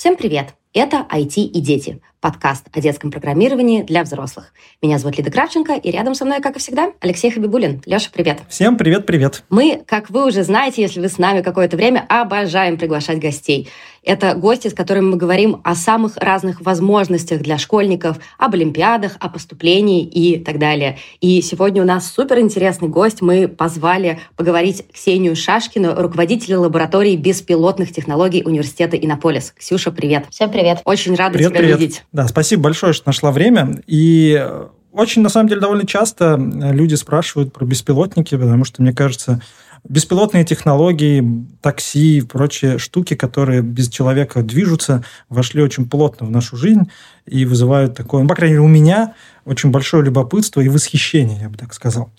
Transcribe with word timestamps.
Всем 0.00 0.16
привет! 0.16 0.59
Это 0.72 1.04
IT 1.10 1.34
и 1.36 1.60
дети 1.60 2.00
подкаст 2.20 2.66
о 2.72 2.80
детском 2.80 3.10
программировании 3.10 3.82
для 3.82 4.02
взрослых. 4.02 4.52
Меня 4.82 4.98
зовут 4.98 5.16
Лида 5.16 5.30
Кравченко, 5.30 5.74
и 5.74 5.90
рядом 5.90 6.14
со 6.14 6.24
мной, 6.24 6.40
как 6.40 6.56
и 6.56 6.58
всегда, 6.58 6.92
Алексей 7.00 7.30
Хабибулин. 7.30 7.82
Леша, 7.86 8.10
привет. 8.12 8.40
Всем 8.48 8.76
привет-привет. 8.76 9.42
Мы, 9.48 9.82
как 9.86 10.10
вы 10.10 10.26
уже 10.26 10.42
знаете, 10.42 10.82
если 10.82 11.00
вы 11.00 11.08
с 11.08 11.18
нами 11.18 11.40
какое-то 11.40 11.76
время, 11.76 12.04
обожаем 12.08 12.76
приглашать 12.76 13.18
гостей. 13.18 13.68
Это 14.02 14.34
гости, 14.34 14.68
с 14.68 14.74
которыми 14.74 15.10
мы 15.10 15.16
говорим 15.16 15.60
о 15.62 15.74
самых 15.74 16.16
разных 16.16 16.62
возможностях 16.62 17.42
для 17.42 17.58
школьников, 17.58 18.18
об 18.38 18.54
олимпиадах, 18.54 19.16
о 19.20 19.28
поступлении 19.28 20.04
и 20.04 20.42
так 20.42 20.58
далее. 20.58 20.98
И 21.20 21.42
сегодня 21.42 21.82
у 21.82 21.86
нас 21.86 22.10
суперинтересный 22.10 22.88
гость. 22.88 23.20
Мы 23.20 23.46
позвали 23.46 24.20
поговорить 24.36 24.86
Ксению 24.92 25.36
Шашкину, 25.36 25.94
руководителя 25.96 26.58
лаборатории 26.58 27.16
беспилотных 27.16 27.92
технологий 27.92 28.42
университета 28.42 28.96
Иннополис. 28.96 29.52
Ксюша, 29.56 29.90
привет. 29.90 30.26
Всем 30.30 30.50
привет. 30.50 30.59
Очень 30.84 31.14
рада 31.14 31.34
привет, 31.34 31.50
тебя 31.50 31.60
привет. 31.60 31.80
видеть. 31.80 32.04
Да, 32.12 32.28
спасибо 32.28 32.62
большое, 32.64 32.92
что 32.92 33.08
нашла 33.08 33.32
время. 33.32 33.80
И 33.86 34.46
очень, 34.92 35.22
на 35.22 35.28
самом 35.28 35.48
деле, 35.48 35.60
довольно 35.60 35.86
часто 35.86 36.36
люди 36.36 36.94
спрашивают 36.94 37.52
про 37.52 37.64
беспилотники, 37.64 38.36
потому 38.36 38.64
что, 38.64 38.82
мне 38.82 38.92
кажется, 38.92 39.40
беспилотные 39.88 40.44
технологии, 40.44 41.46
такси 41.62 42.18
и 42.18 42.22
прочие 42.22 42.78
штуки, 42.78 43.14
которые 43.14 43.62
без 43.62 43.88
человека 43.88 44.42
движутся, 44.42 45.04
вошли 45.28 45.62
очень 45.62 45.88
плотно 45.88 46.26
в 46.26 46.30
нашу 46.30 46.56
жизнь 46.56 46.90
и 47.26 47.44
вызывают 47.44 47.96
такое, 47.96 48.22
ну, 48.22 48.28
по 48.28 48.34
крайней 48.34 48.54
мере, 48.54 48.64
у 48.64 48.68
меня 48.68 49.14
очень 49.44 49.70
большое 49.70 50.04
любопытство 50.04 50.60
и 50.60 50.68
восхищение, 50.68 51.40
я 51.40 51.48
бы 51.48 51.56
так 51.56 51.72
сказал. 51.72 52.10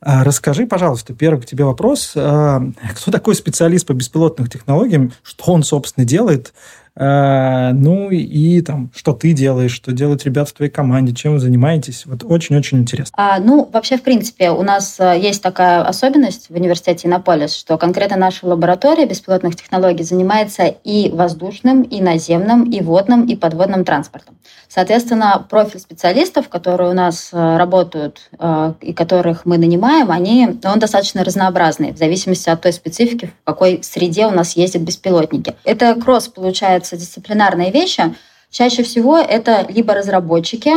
А, 0.00 0.24
расскажи, 0.24 0.66
пожалуйста, 0.66 1.12
первый 1.14 1.42
к 1.42 1.46
тебе 1.46 1.64
вопрос. 1.64 2.12
А, 2.16 2.62
кто 2.96 3.10
такой 3.10 3.34
специалист 3.34 3.86
по 3.86 3.92
беспилотным 3.92 4.46
технологиям? 4.46 5.12
Что 5.22 5.52
он, 5.52 5.62
собственно, 5.62 6.06
делает? 6.06 6.54
А, 7.02 7.72
ну 7.72 8.10
и 8.10 8.60
там, 8.60 8.90
что 8.94 9.14
ты 9.14 9.32
делаешь, 9.32 9.72
что 9.72 9.92
делают 9.92 10.24
ребята 10.24 10.50
в 10.50 10.52
твоей 10.52 10.70
команде, 10.70 11.14
чем 11.14 11.32
вы 11.32 11.38
занимаетесь. 11.38 12.04
Вот 12.04 12.24
очень-очень 12.24 12.80
интересно. 12.80 13.14
А, 13.16 13.40
ну, 13.40 13.66
вообще, 13.72 13.96
в 13.96 14.02
принципе, 14.02 14.50
у 14.50 14.62
нас 14.62 15.00
э, 15.00 15.18
есть 15.18 15.42
такая 15.42 15.80
особенность 15.82 16.50
в 16.50 16.54
университете 16.54 17.08
Иннополис, 17.08 17.56
что 17.56 17.78
конкретно 17.78 18.18
наша 18.18 18.46
лаборатория 18.46 19.06
беспилотных 19.06 19.56
технологий 19.56 20.04
занимается 20.04 20.64
и 20.64 21.08
воздушным, 21.10 21.82
и 21.82 22.02
наземным, 22.02 22.70
и 22.70 22.82
водным, 22.82 23.24
и 23.24 23.34
подводным 23.34 23.86
транспортом. 23.86 24.36
Соответственно, 24.68 25.44
профиль 25.50 25.80
специалистов, 25.80 26.48
которые 26.48 26.90
у 26.90 26.94
нас 26.94 27.30
э, 27.32 27.56
работают 27.56 28.28
э, 28.38 28.74
и 28.80 28.92
которых 28.92 29.44
мы 29.44 29.58
нанимаем, 29.58 30.12
они, 30.12 30.60
он 30.64 30.78
достаточно 30.78 31.24
разнообразный 31.24 31.92
в 31.92 31.98
зависимости 31.98 32.48
от 32.48 32.60
той 32.60 32.72
специфики, 32.72 33.32
в 33.42 33.44
какой 33.44 33.80
среде 33.82 34.26
у 34.26 34.30
нас 34.30 34.52
ездят 34.52 34.82
беспилотники. 34.82 35.56
Это 35.64 35.96
кросс, 35.96 36.28
получается, 36.28 36.89
дисциплинарные 36.96 37.70
вещи. 37.70 38.14
Чаще 38.50 38.82
всего 38.82 39.16
это 39.16 39.66
либо 39.68 39.94
разработчики, 39.94 40.72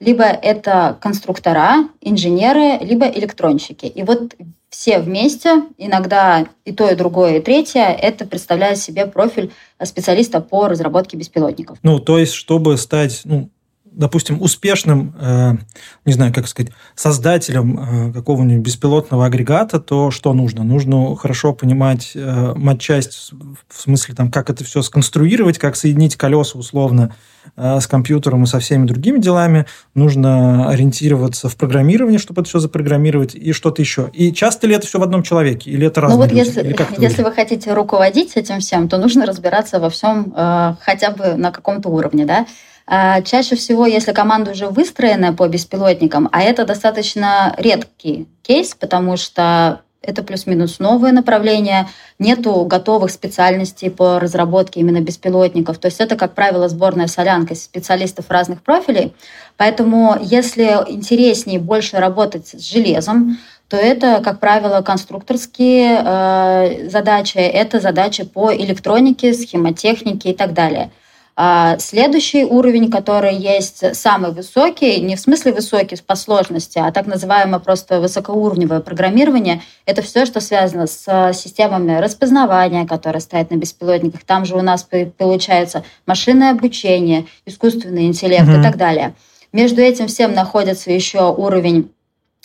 либо 0.00 0.24
это 0.24 0.96
конструктора, 1.00 1.88
инженеры, 2.00 2.78
либо 2.80 3.06
электронщики. 3.06 3.86
И 3.86 4.02
вот 4.02 4.34
все 4.70 4.98
вместе, 4.98 5.62
иногда 5.76 6.46
и 6.64 6.72
то, 6.72 6.88
и 6.90 6.94
другое, 6.94 7.38
и 7.38 7.40
третье, 7.40 7.84
это 7.84 8.26
представляет 8.26 8.78
себе 8.78 9.06
профиль 9.06 9.50
специалиста 9.82 10.40
по 10.40 10.68
разработке 10.68 11.16
беспилотников. 11.16 11.78
Ну, 11.82 11.98
то 11.98 12.18
есть, 12.18 12.32
чтобы 12.32 12.76
стать, 12.76 13.22
ну, 13.24 13.48
допустим, 13.98 14.40
успешным, 14.40 15.12
э, 15.20 15.54
не 16.04 16.12
знаю, 16.12 16.32
как 16.32 16.46
сказать, 16.46 16.72
создателем 16.94 17.78
э, 18.08 18.12
какого-нибудь 18.12 18.64
беспилотного 18.64 19.26
агрегата, 19.26 19.80
то 19.80 20.12
что 20.12 20.32
нужно? 20.32 20.62
Нужно 20.62 21.16
хорошо 21.16 21.52
понимать 21.52 22.12
э, 22.14 22.54
матчасть, 22.54 23.32
в 23.68 23.80
смысле, 23.80 24.14
там, 24.14 24.30
как 24.30 24.50
это 24.50 24.62
все 24.62 24.82
сконструировать, 24.82 25.58
как 25.58 25.74
соединить 25.74 26.14
колеса 26.14 26.56
условно 26.56 27.12
э, 27.56 27.80
с 27.80 27.88
компьютером 27.88 28.44
и 28.44 28.46
со 28.46 28.60
всеми 28.60 28.86
другими 28.86 29.18
делами. 29.18 29.66
Нужно 29.94 30.70
ориентироваться 30.70 31.48
в 31.48 31.56
программировании, 31.56 32.18
чтобы 32.18 32.42
это 32.42 32.50
все 32.50 32.60
запрограммировать, 32.60 33.34
и 33.34 33.52
что-то 33.52 33.82
еще. 33.82 34.10
И 34.12 34.32
часто 34.32 34.68
ли 34.68 34.76
это 34.76 34.86
все 34.86 35.00
в 35.00 35.02
одном 35.02 35.24
человеке? 35.24 35.72
Или 35.72 35.88
это 35.88 36.00
разные 36.00 36.18
Ну 36.18 36.22
вот 36.22 36.30
люди? 36.30 36.46
если, 36.46 36.62
если 36.62 36.84
выглядит? 36.84 37.18
вы 37.18 37.32
хотите 37.32 37.74
руководить 37.74 38.36
этим 38.36 38.60
всем, 38.60 38.88
то 38.88 38.96
нужно 38.96 39.26
разбираться 39.26 39.80
во 39.80 39.90
всем 39.90 40.32
э, 40.36 40.74
хотя 40.82 41.10
бы 41.10 41.34
на 41.34 41.50
каком-то 41.50 41.88
уровне, 41.88 42.24
да. 42.24 42.46
А 42.90 43.20
Чаще 43.20 43.54
всего, 43.54 43.84
если 43.84 44.12
команда 44.12 44.52
уже 44.52 44.68
выстроена 44.68 45.34
по 45.34 45.46
беспилотникам, 45.46 46.28
а 46.32 46.40
это 46.40 46.64
достаточно 46.64 47.54
редкий 47.58 48.26
кейс, 48.42 48.74
потому 48.74 49.18
что 49.18 49.82
это 50.00 50.22
плюс-минус 50.22 50.78
новое 50.78 51.12
направление, 51.12 51.88
нету 52.18 52.64
готовых 52.64 53.10
специальностей 53.10 53.90
по 53.90 54.18
разработке 54.18 54.80
именно 54.80 55.00
беспилотников. 55.00 55.76
То 55.76 55.88
есть 55.88 56.00
это, 56.00 56.16
как 56.16 56.34
правило, 56.34 56.66
сборная 56.70 57.08
солянка 57.08 57.54
специалистов 57.54 58.30
разных 58.30 58.62
профилей. 58.62 59.14
Поэтому, 59.58 60.16
если 60.22 60.64
интереснее 60.88 61.58
больше 61.58 61.98
работать 61.98 62.48
с 62.48 62.70
железом, 62.70 63.38
то 63.68 63.76
это, 63.76 64.22
как 64.24 64.40
правило, 64.40 64.80
конструкторские 64.80 66.00
э, 66.02 66.88
задачи, 66.88 67.36
это 67.36 67.80
задачи 67.80 68.24
по 68.24 68.50
электронике, 68.54 69.34
схемотехнике 69.34 70.30
и 70.30 70.34
так 70.34 70.54
далее. 70.54 70.90
А 71.40 71.78
следующий 71.78 72.44
уровень, 72.44 72.90
который 72.90 73.32
есть 73.36 73.94
самый 73.94 74.32
высокий, 74.32 75.00
не 75.00 75.14
в 75.14 75.20
смысле 75.20 75.52
высокий 75.52 75.96
по 76.04 76.16
сложности, 76.16 76.78
а 76.78 76.90
так 76.90 77.06
называемое 77.06 77.60
просто 77.60 78.00
высокоуровневое 78.00 78.80
программирование, 78.80 79.62
это 79.86 80.02
все, 80.02 80.26
что 80.26 80.40
связано 80.40 80.88
с 80.88 81.30
системами 81.34 82.00
распознавания, 82.00 82.88
которые 82.88 83.20
стоят 83.20 83.52
на 83.52 83.54
беспилотниках. 83.54 84.24
Там 84.24 84.46
же 84.46 84.56
у 84.56 84.62
нас 84.62 84.84
получается 85.16 85.84
машинное 86.06 86.50
обучение, 86.50 87.26
искусственный 87.46 88.06
интеллект 88.06 88.48
Мгм. 88.48 88.58
и 88.58 88.62
так 88.64 88.76
далее. 88.76 89.14
Между 89.52 89.80
этим 89.80 90.08
всем 90.08 90.34
находится 90.34 90.90
еще 90.90 91.32
уровень 91.32 91.92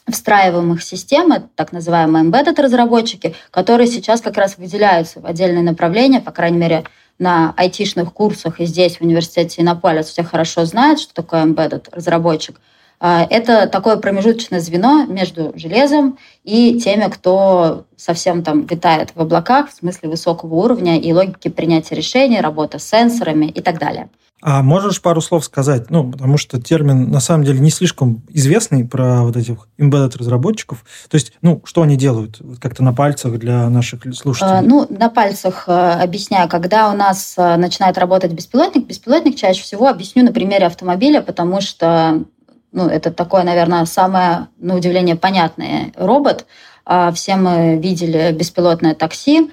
встраиваемых 0.07 0.83
систем, 0.83 1.31
это 1.31 1.47
так 1.55 1.71
называемые 1.71 2.25
embedded 2.25 2.61
разработчики, 2.61 3.33
которые 3.49 3.87
сейчас 3.87 4.21
как 4.21 4.37
раз 4.37 4.57
выделяются 4.59 5.19
в 5.19 5.25
отдельные 5.25 5.63
направления, 5.63 6.21
по 6.21 6.31
крайней 6.31 6.59
мере, 6.59 6.83
на 7.23 7.53
айтишных 7.57 8.13
курсах 8.13 8.59
и 8.59 8.65
здесь, 8.65 8.97
в 8.97 9.01
университете 9.01 9.61
Иннополис, 9.61 10.07
все 10.07 10.23
хорошо 10.23 10.65
знают, 10.65 10.99
что 10.99 11.13
такое 11.13 11.43
embedded 11.45 11.87
разработчик. 11.91 12.59
А, 12.99 13.25
Это 13.29 13.67
такое 13.67 13.97
промежуточное 13.97 14.59
звено 14.59 15.05
между 15.05 15.53
железом 15.55 16.17
и 16.43 16.79
теми, 16.79 17.09
кто 17.09 17.85
совсем 17.95 18.43
там 18.43 18.65
витает 18.65 19.11
в 19.15 19.21
облаках, 19.21 19.69
в 19.69 19.73
смысле 19.73 20.09
высокого 20.09 20.53
уровня 20.55 20.99
и 20.99 21.13
логики 21.13 21.47
принятия 21.47 21.95
решений, 21.95 22.41
работа 22.41 22.77
с 22.77 22.87
сенсорами 22.87 23.45
и 23.45 23.61
так 23.61 23.79
далее. 23.79 24.09
А 24.45 24.61
можешь 24.61 25.01
пару 25.01 25.21
слов 25.21 25.45
сказать? 25.45 25.89
Ну, 25.89 26.11
потому 26.11 26.37
что 26.37 26.61
термин 26.61 27.09
на 27.09 27.21
самом 27.21 27.45
деле 27.45 27.59
не 27.59 27.69
слишком 27.69 28.23
известный 28.27 28.83
про 28.83 29.21
вот 29.23 29.37
этих 29.37 29.69
embedded 29.79 30.17
разработчиков. 30.17 30.83
То 31.09 31.15
есть, 31.15 31.31
ну, 31.41 31.61
что 31.63 31.81
они 31.81 31.95
делают? 31.95 32.41
Как-то 32.59 32.83
на 32.83 32.91
пальцах 32.91 33.39
для 33.39 33.69
наших 33.69 34.01
слушателей. 34.13 34.59
А, 34.59 34.61
Ну, 34.61 34.85
на 34.89 35.09
пальцах 35.09 35.63
э, 35.67 35.71
объясняю. 35.71 36.49
Когда 36.49 36.91
у 36.91 36.95
нас 36.95 37.35
э, 37.37 37.55
начинает 37.55 37.97
работать 37.97 38.33
беспилотник, 38.33 38.85
беспилотник 38.85 39.37
чаще 39.37 39.63
всего 39.63 39.87
объясню 39.87 40.25
на 40.25 40.33
примере 40.33 40.65
автомобиля, 40.65 41.21
потому 41.21 41.61
что 41.61 42.25
ну, 42.73 42.87
это 42.87 43.11
такое, 43.11 43.43
наверное, 43.43 43.85
самое, 43.85 44.49
на 44.57 44.75
удивление, 44.75 45.15
понятный 45.15 45.93
робот. 45.95 46.47
А, 46.85 47.13
Все 47.13 47.37
мы 47.37 47.77
видели 47.77 48.35
беспилотное 48.37 48.93
такси 48.93 49.51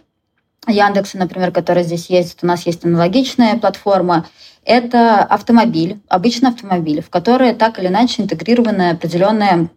Яндекса, 0.67 1.19
например, 1.19 1.53
который 1.53 1.83
здесь 1.83 2.11
есть. 2.11 2.43
У 2.43 2.47
нас 2.47 2.67
есть 2.67 2.85
аналогичная 2.85 3.57
платформа. 3.59 4.27
Это 4.65 5.21
автомобиль, 5.23 6.01
обычный 6.09 6.51
автомобиль, 6.51 7.03
в 7.03 7.09
который 7.09 7.55
так 7.55 7.79
или 7.79 7.89
иначе 7.89 8.23
интегрированы 8.23 8.91
определенные 8.91 9.71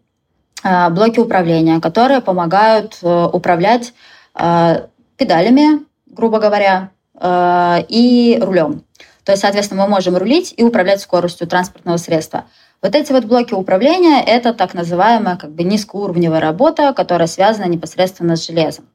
а, 0.63 0.90
блоки 0.90 1.19
управления, 1.19 1.79
которые 1.79 2.22
помогают 2.22 2.99
э, 3.02 3.29
управлять 3.31 3.93
э, 4.35 4.87
педалями, 5.17 5.85
грубо 6.05 6.40
говоря, 6.40 6.91
э, 7.19 7.84
и 7.90 8.37
рулем. 8.41 8.84
То 9.23 9.31
есть, 9.31 9.41
соответственно, 9.41 9.84
мы 9.84 9.90
можем 9.90 10.17
рулить 10.17 10.53
и 10.55 10.63
управлять 10.63 11.02
скоростью 11.02 11.47
транспортного 11.47 11.97
средства. 11.97 12.46
Вот 12.81 12.96
эти 12.96 13.13
вот 13.13 13.25
блоки 13.25 13.53
управления– 13.53 14.22
это 14.25 14.53
так 14.53 14.73
называемая 14.73 15.37
как 15.37 15.52
бы 15.52 15.63
низкоуровневая 15.63 16.41
работа, 16.41 16.93
которая 16.93 17.28
связана 17.28 17.66
непосредственно 17.66 18.35
с 18.35 18.46
железом. 18.46 18.85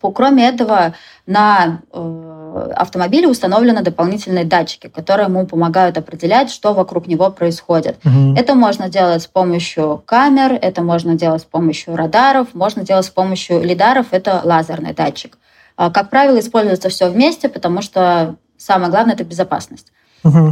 Кроме 0.00 0.48
этого, 0.48 0.94
на 1.26 1.80
э, 1.92 2.72
автомобиле 2.76 3.28
установлены 3.28 3.82
дополнительные 3.82 4.44
датчики, 4.44 4.88
которые 4.88 5.26
ему 5.26 5.46
помогают 5.46 5.98
определять, 5.98 6.50
что 6.50 6.72
вокруг 6.72 7.06
него 7.06 7.30
происходит. 7.30 7.98
Мгм. 8.04 8.34
Это 8.34 8.54
можно 8.54 8.88
делать 8.88 9.22
с 9.22 9.26
помощью 9.26 10.02
камер, 10.06 10.58
это 10.60 10.82
можно 10.82 11.14
делать 11.14 11.42
с 11.42 11.44
помощью 11.44 11.96
радаров, 11.96 12.54
можно 12.54 12.82
делать 12.82 13.06
с 13.06 13.10
помощью 13.10 13.62
лидаров, 13.62 14.06
это 14.12 14.40
лазерный 14.44 14.94
датчик. 14.94 15.38
А, 15.76 15.90
Как 15.90 16.10
правило, 16.10 16.38
используется 16.38 16.88
все 16.88 17.08
вместе, 17.08 17.48
потому 17.48 17.82
что 17.82 18.36
самое 18.56 18.90
главное– 18.90 19.14
это 19.16 19.24
безопасность. 19.24 19.92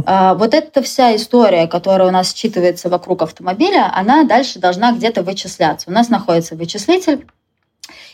А, 0.05 0.33
Вот 0.35 0.53
эта 0.53 0.81
вся 0.81 1.15
история, 1.15 1.67
которая 1.67 2.07
у 2.07 2.11
нас 2.11 2.33
считывается 2.33 2.89
вокруг 2.89 3.21
автомобиля, 3.21 3.91
она 3.93 4.23
дальше 4.23 4.59
должна 4.59 4.91
где-то 4.93 5.23
вычисляться. 5.23 5.89
У 5.89 5.93
нас 5.93 6.09
находится 6.09 6.55
вычислитель, 6.55 7.27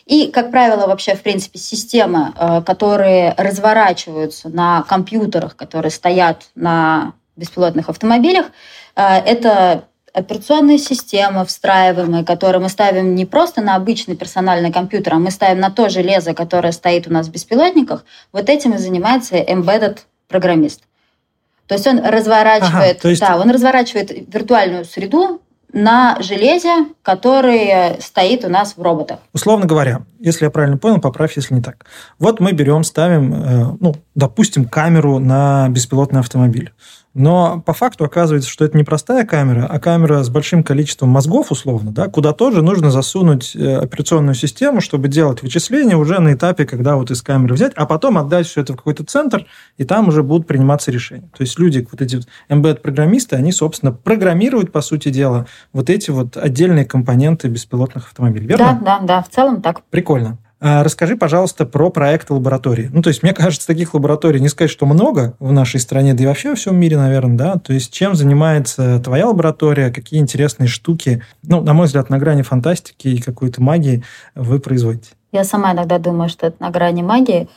И, 0.05 0.27
как 0.27 0.51
правило, 0.51 0.87
вообще, 0.87 1.15
в 1.15 1.21
принципе, 1.21 1.59
системы, 1.59 2.33
э, 2.35 2.61
которые 2.61 3.33
разворачиваются 3.37 4.49
на 4.49 4.83
компьютерах, 4.83 5.55
которые 5.55 5.91
стоят 5.91 6.43
на 6.55 7.13
беспилотных 7.35 7.89
автомобилях, 7.89 8.47
э, 8.95 9.03
это 9.03 9.85
операционные 10.13 10.77
системы 10.77 11.43
встраиваемые, 11.45 12.23
которые 12.23 12.61
мы 12.61 12.69
ставим 12.69 13.15
не 13.15 13.25
просто 13.25 13.61
на 13.61 13.75
обычный 13.75 14.15
персональный 14.15 14.71
компьютер, 14.71 15.15
а 15.15 15.19
мы 15.19 15.31
ставим 15.31 15.59
на 15.59 15.71
то 15.71 15.89
железо, 15.89 16.33
которое 16.33 16.71
стоит 16.71 17.07
у 17.07 17.11
нас 17.11 17.27
в 17.27 17.31
беспилотниках, 17.31 18.05
вот 18.31 18.47
этим 18.49 18.73
и 18.75 18.77
занимается 18.77 19.37
embedded 19.37 19.99
программист. 20.27 20.81
То 21.67 21.75
есть 21.75 21.87
он 21.87 21.99
разворачивает, 21.99 22.99
ага, 22.99 23.09
есть... 23.09 23.21
да, 23.21 23.37
он 23.37 23.49
разворачивает 23.49 24.11
виртуальную 24.33 24.85
среду 24.85 25.41
на 25.73 26.21
железе, 26.21 26.85
который 27.01 27.99
стоит 27.99 28.45
у 28.45 28.49
нас 28.49 28.77
в 28.77 28.81
роботах. 28.81 29.19
Условно 29.33 29.65
говоря, 29.65 30.03
если 30.19 30.45
я 30.45 30.51
правильно 30.51 30.77
понял, 30.77 31.01
поправь, 31.01 31.35
если 31.35 31.55
не 31.55 31.61
так. 31.61 31.85
Вот 32.19 32.39
мы 32.39 32.53
берем, 32.53 32.83
ставим, 32.83 33.33
э, 33.33 33.77
ну, 33.79 33.95
допустим, 34.15 34.65
камеру 34.65 35.19
на 35.19 35.67
беспилотный 35.69 36.19
автомобиль. 36.19 36.71
Но 37.13 37.61
по 37.63 37.73
факту 37.73 38.05
оказывается, 38.05 38.49
что 38.49 38.65
это 38.65 38.75
не 38.75 38.83
простая 38.83 39.23
камера, 39.23 39.67
а 39.67 39.79
камера 39.79 40.23
с 40.23 40.29
большим 40.29 40.63
количеством 40.63 41.09
мозгов, 41.09 41.51
условно, 41.51 41.91
да, 41.91 42.07
куда 42.07 42.33
тоже 42.33 42.63
нужно 42.63 42.89
засунуть 42.89 43.55
э, 43.55 43.75
операционную 43.75 44.33
систему, 44.33 44.81
чтобы 44.81 45.09
делать 45.09 45.43
вычисления 45.43 45.95
уже 45.95 46.19
на 46.19 46.33
этапе, 46.33 46.65
когда 46.65 46.95
вот 46.95 47.11
из 47.11 47.21
камеры 47.21 47.53
взять, 47.53 47.73
а 47.75 47.85
потом 47.85 48.17
отдать 48.17 48.47
все 48.47 48.61
это 48.61 48.73
в 48.73 48.77
какой-то 48.77 49.03
центр, 49.03 49.45
и 49.77 49.83
там 49.83 50.07
уже 50.07 50.23
будут 50.23 50.47
приниматься 50.47 50.89
решения. 50.89 51.29
То 51.37 51.43
есть 51.43 51.59
люди, 51.59 51.87
вот 51.91 52.01
эти 52.01 52.19
embedded-программисты, 52.49 53.35
они, 53.35 53.51
собственно, 53.51 53.91
программируют, 53.91 54.71
по 54.71 54.81
сути 54.81 55.09
дела, 55.09 55.45
вот 55.71 55.91
эти 55.91 56.09
вот 56.09 56.35
отдельные 56.35 56.85
компоненты 56.85 57.47
беспилотных 57.47 58.07
автомобилей, 58.07 58.47
верно? 58.47 58.79
Да, 58.81 58.99
да, 58.99 59.05
да, 59.05 59.21
в 59.21 59.29
целом 59.29 59.61
так. 59.61 59.83
Прикольно. 59.91 60.39
А, 60.65 60.81
расскажи, 60.81 61.17
пожалуйста, 61.17 61.65
про 61.65 61.89
проекты 61.89 62.33
лаборатории. 62.33 62.89
Ну, 62.93 63.01
то 63.01 63.09
есть, 63.09 63.21
мне 63.21 63.33
кажется, 63.33 63.67
таких 63.67 63.93
лабораторий 63.93 64.39
не 64.39 64.47
сказать, 64.47 64.71
что 64.71 64.85
много 64.85 65.35
в 65.39 65.51
нашей 65.51 65.81
стране, 65.81 66.13
да 66.13 66.23
и 66.23 66.25
вообще 66.25 66.51
во 66.51 66.55
всем 66.55 66.77
мире, 66.77 66.95
наверное, 66.95 67.35
да. 67.35 67.55
То 67.55 67.73
есть, 67.73 67.91
чем 67.91 68.15
занимается 68.15 68.97
твоя 68.99 69.27
лаборатория, 69.27 69.91
какие 69.91 70.21
интересные 70.21 70.67
штуки, 70.67 71.21
ну, 71.45 71.59
на 71.59 71.73
мой 71.73 71.87
взгляд, 71.87 72.09
на 72.09 72.17
грани 72.17 72.43
фантастики 72.43 73.09
и 73.09 73.21
какой-то 73.21 73.61
магии 73.61 74.05
вы 74.35 74.59
производите? 74.59 75.09
Я 75.33 75.43
сама 75.43 75.73
иногда 75.73 75.99
думаю, 75.99 76.29
что 76.29 76.47
это 76.47 76.55
на 76.61 76.69
грани 76.69 77.01
магии. 77.01 77.49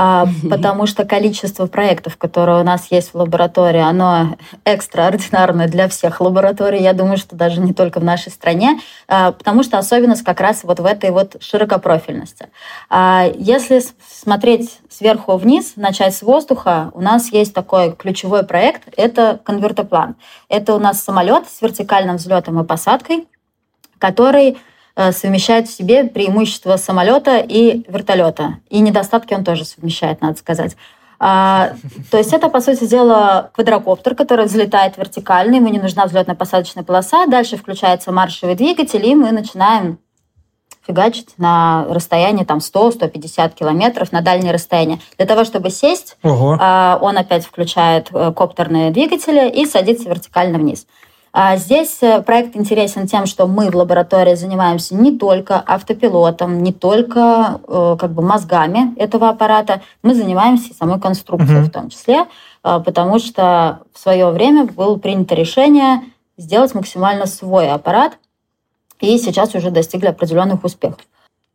А, 0.00 0.26
потому 0.48 0.86
что 0.86 1.04
количество 1.04 1.66
проектов, 1.66 2.16
которые 2.16 2.60
у 2.60 2.64
нас 2.64 2.86
есть 2.90 3.12
в 3.12 3.16
лаборатории, 3.16 3.80
оно 3.80 4.36
экстраординарное 4.64 5.66
для 5.66 5.88
всех 5.88 6.20
лабораторий. 6.20 6.80
Я 6.80 6.92
думаю, 6.92 7.16
что 7.16 7.34
даже 7.34 7.60
не 7.60 7.74
только 7.74 7.98
в 7.98 8.04
нашей 8.04 8.30
стране, 8.30 8.78
а, 9.08 9.32
потому 9.32 9.64
что 9.64 9.76
особенность 9.76 10.22
как 10.22 10.40
раз 10.40 10.62
вот 10.62 10.78
в 10.78 10.86
этой 10.86 11.10
вот 11.10 11.36
широкопрофильности. 11.40 12.48
А, 12.88 13.26
если 13.36 13.82
смотреть 14.08 14.78
сверху 14.88 15.36
вниз, 15.36 15.72
начать 15.74 16.14
с 16.14 16.22
воздуха, 16.22 16.92
у 16.94 17.00
нас 17.00 17.32
есть 17.32 17.52
такой 17.52 17.92
ключевой 17.92 18.44
проект, 18.44 18.84
это 18.96 19.40
конвертоплан. 19.42 20.14
Это 20.48 20.76
у 20.76 20.78
нас 20.78 21.02
самолет 21.02 21.48
с 21.48 21.60
вертикальным 21.60 22.16
взлетом 22.16 22.60
и 22.60 22.64
посадкой, 22.64 23.26
который 23.98 24.58
совмещает 25.12 25.68
в 25.68 25.72
себе 25.72 26.04
преимущества 26.04 26.76
самолета 26.76 27.38
и 27.38 27.84
вертолета. 27.88 28.58
И 28.68 28.80
недостатки 28.80 29.34
он 29.34 29.44
тоже 29.44 29.64
совмещает, 29.64 30.20
надо 30.20 30.38
сказать. 30.38 30.76
А, 31.20 31.72
то 32.10 32.18
есть 32.18 32.32
это, 32.32 32.48
по 32.48 32.60
сути 32.60 32.86
дела, 32.86 33.50
квадрокоптер, 33.54 34.14
который 34.14 34.46
взлетает 34.46 34.96
вертикально, 34.96 35.56
ему 35.56 35.68
не 35.68 35.80
нужна 35.80 36.06
взлетно-посадочная 36.06 36.84
полоса. 36.84 37.26
Дальше 37.26 37.56
включается 37.56 38.12
маршевый 38.12 38.54
двигатель, 38.54 39.04
и 39.04 39.14
мы 39.14 39.32
начинаем 39.32 39.98
фигачить 40.86 41.34
на 41.36 41.86
расстоянии 41.90 42.44
там 42.44 42.58
100-150 42.58 43.54
километров 43.54 44.12
на 44.12 44.22
дальнее 44.22 44.52
расстояние. 44.52 45.00
Для 45.18 45.26
того, 45.26 45.44
чтобы 45.44 45.70
сесть, 45.70 46.16
Ого. 46.22 46.56
А, 46.58 46.98
он 47.02 47.18
опять 47.18 47.44
включает 47.44 48.08
э, 48.12 48.32
коптерные 48.32 48.90
двигатели 48.90 49.50
и 49.50 49.66
садится 49.66 50.08
вертикально 50.08 50.58
вниз. 50.58 50.86
А 51.32 51.56
здесь 51.56 51.98
э, 52.02 52.22
проект 52.22 52.56
интересен 52.56 53.06
тем, 53.06 53.26
что 53.26 53.46
мы 53.46 53.70
в 53.70 53.76
лаборатории 53.76 54.34
занимаемся 54.34 54.94
не 54.94 55.16
только 55.16 55.62
автопилотом, 55.64 56.62
не 56.62 56.72
только 56.72 57.60
э, 57.66 57.96
как 57.98 58.12
бы 58.12 58.22
мозгами 58.22 58.94
этого 58.96 59.28
аппарата, 59.28 59.82
мы 60.02 60.14
занимаемся 60.14 60.74
самой 60.74 61.00
конструкцией 61.00 61.60
угу. 61.60 61.68
в 61.68 61.70
том 61.70 61.90
числе, 61.90 62.26
э, 62.64 62.80
потому 62.84 63.18
что 63.18 63.80
в 63.92 63.98
свое 63.98 64.30
время 64.30 64.64
было 64.64 64.96
принято 64.96 65.34
решение 65.34 66.02
сделать 66.36 66.74
максимально 66.74 67.26
свой 67.26 67.70
аппарат, 67.70 68.18
и 69.00 69.18
сейчас 69.18 69.54
уже 69.54 69.70
достигли 69.70 70.06
определенных 70.06 70.64
успехов. 70.64 71.00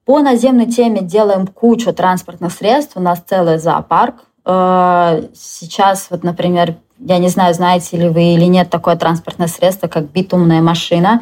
По 0.05 0.19
наземной 0.19 0.67
теме 0.67 1.01
делаем 1.01 1.47
кучу 1.47 1.93
транспортных 1.93 2.51
средств, 2.51 2.97
у 2.97 2.99
нас 2.99 3.21
целый 3.25 3.57
зоопарк. 3.57 4.25
Сейчас, 4.45 6.07
вот, 6.09 6.23
например, 6.23 6.75
я 6.99 7.17
не 7.17 7.29
знаю, 7.29 7.53
знаете 7.53 7.97
ли 7.97 8.09
вы 8.09 8.33
или 8.33 8.45
нет 8.45 8.69
такое 8.69 8.95
транспортное 8.95 9.47
средство, 9.47 9.87
как 9.87 10.11
битумная 10.11 10.61
машина. 10.61 11.21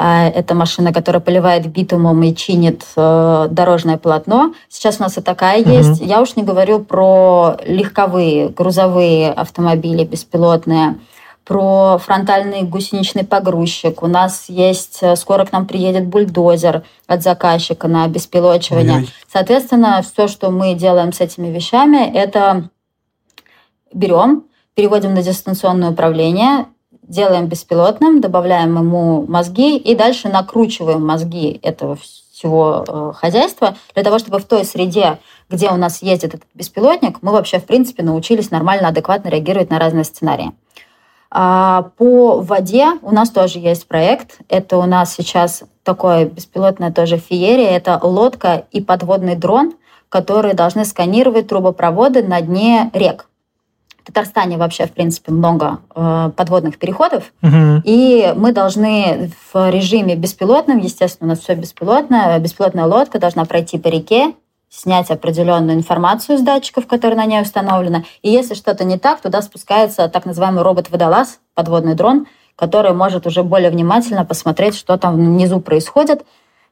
А, 0.00 0.28
это 0.28 0.54
машина, 0.54 0.92
которая 0.92 1.20
поливает 1.20 1.66
битумом 1.66 2.22
и 2.22 2.32
чинит 2.34 2.84
э, 2.96 3.48
дорожное 3.50 3.98
полотно. 3.98 4.54
Сейчас 4.68 5.00
у 5.00 5.02
нас 5.02 5.18
и 5.18 5.20
такая 5.20 5.60
угу. 5.60 5.70
есть. 5.70 6.00
Я 6.00 6.22
уж 6.22 6.36
не 6.36 6.44
говорю 6.44 6.78
про 6.78 7.56
легковые, 7.66 8.48
грузовые 8.48 9.32
автомобили 9.32 10.04
беспилотные, 10.04 10.98
про 11.48 11.96
фронтальный 11.96 12.62
гусеничный 12.62 13.24
погрузчик. 13.24 14.02
У 14.02 14.06
нас 14.06 14.50
есть, 14.50 14.98
э, 15.00 15.16
скоро 15.16 15.46
к 15.46 15.52
нам 15.52 15.66
приедет 15.66 16.06
бульдозер 16.06 16.82
от 17.06 17.22
заказчика 17.22 17.88
на 17.88 18.04
обеспилочивание. 18.04 18.96
Ой-ой. 18.96 19.08
Соответственно, 19.32 20.02
все, 20.02 20.28
что 20.28 20.50
мы 20.50 20.74
делаем 20.74 21.10
с 21.14 21.22
этими 21.22 21.48
вещами, 21.48 22.06
это 22.14 22.68
берем, 23.94 24.44
переводим 24.74 25.14
на 25.14 25.22
дистанционное 25.22 25.90
управление, 25.90 26.66
делаем 27.00 27.46
беспилотным, 27.46 28.20
добавляем 28.20 28.76
ему 28.76 29.24
мозги 29.26 29.78
и 29.78 29.94
дальше 29.94 30.28
накручиваем 30.28 31.04
мозги 31.04 31.58
этого 31.62 31.96
всего 31.96 32.84
э, 32.86 33.12
хозяйства 33.16 33.74
для 33.94 34.04
того, 34.04 34.18
чтобы 34.18 34.38
в 34.38 34.44
той 34.44 34.66
среде, 34.66 35.18
где 35.48 35.70
у 35.70 35.76
нас 35.76 36.02
ездит 36.02 36.34
этот 36.34 36.48
беспилотник, 36.52 37.22
мы 37.22 37.32
вообще, 37.32 37.58
в 37.58 37.64
принципе, 37.64 38.02
научились 38.02 38.50
нормально, 38.50 38.88
адекватно 38.88 39.30
реагировать 39.30 39.70
на 39.70 39.78
разные 39.78 40.04
сценарии. 40.04 40.52
А 41.30 41.90
по 41.96 42.40
воде 42.40 42.92
у 43.02 43.12
нас 43.12 43.30
тоже 43.30 43.58
есть 43.58 43.86
проект. 43.86 44.38
Это 44.48 44.78
у 44.78 44.84
нас 44.84 45.14
сейчас 45.14 45.64
такое 45.82 46.24
беспилотное 46.26 46.92
тоже 46.92 47.18
феерия. 47.18 47.70
Это 47.70 47.98
лодка 48.02 48.64
и 48.70 48.80
подводный 48.80 49.36
дрон, 49.36 49.74
которые 50.08 50.54
должны 50.54 50.84
сканировать 50.84 51.48
трубопроводы 51.48 52.22
на 52.22 52.40
дне 52.40 52.90
рек. 52.94 53.28
Татарстане 54.08 54.56
вообще, 54.56 54.86
в 54.86 54.92
принципе, 54.92 55.32
много 55.32 55.80
э, 55.94 56.30
подводных 56.34 56.78
переходов, 56.78 57.24
угу. 57.42 57.82
и 57.84 58.32
мы 58.34 58.52
должны 58.52 59.30
в 59.52 59.70
режиме 59.70 60.16
беспилотном, 60.16 60.78
естественно, 60.78 61.26
у 61.26 61.30
нас 61.34 61.40
все 61.40 61.54
беспилотное, 61.54 62.38
беспилотная 62.38 62.86
лодка 62.86 63.18
должна 63.18 63.44
пройти 63.44 63.76
по 63.76 63.88
реке, 63.88 64.32
снять 64.70 65.10
определенную 65.10 65.76
информацию 65.76 66.38
с 66.38 66.42
датчиков, 66.42 66.86
которые 66.86 67.16
на 67.16 67.24
ней 67.24 67.40
установлены, 67.40 68.04
и 68.22 68.30
если 68.30 68.54
что-то 68.54 68.84
не 68.84 68.98
так, 68.98 69.20
туда 69.20 69.42
спускается 69.42 70.08
так 70.08 70.26
называемый 70.26 70.62
робот-водолаз, 70.62 71.40
подводный 71.54 71.94
дрон, 71.94 72.26
который 72.56 72.92
может 72.92 73.26
уже 73.26 73.42
более 73.42 73.70
внимательно 73.70 74.24
посмотреть, 74.24 74.74
что 74.74 74.96
там 74.98 75.16
внизу 75.16 75.60
происходит. 75.60 76.24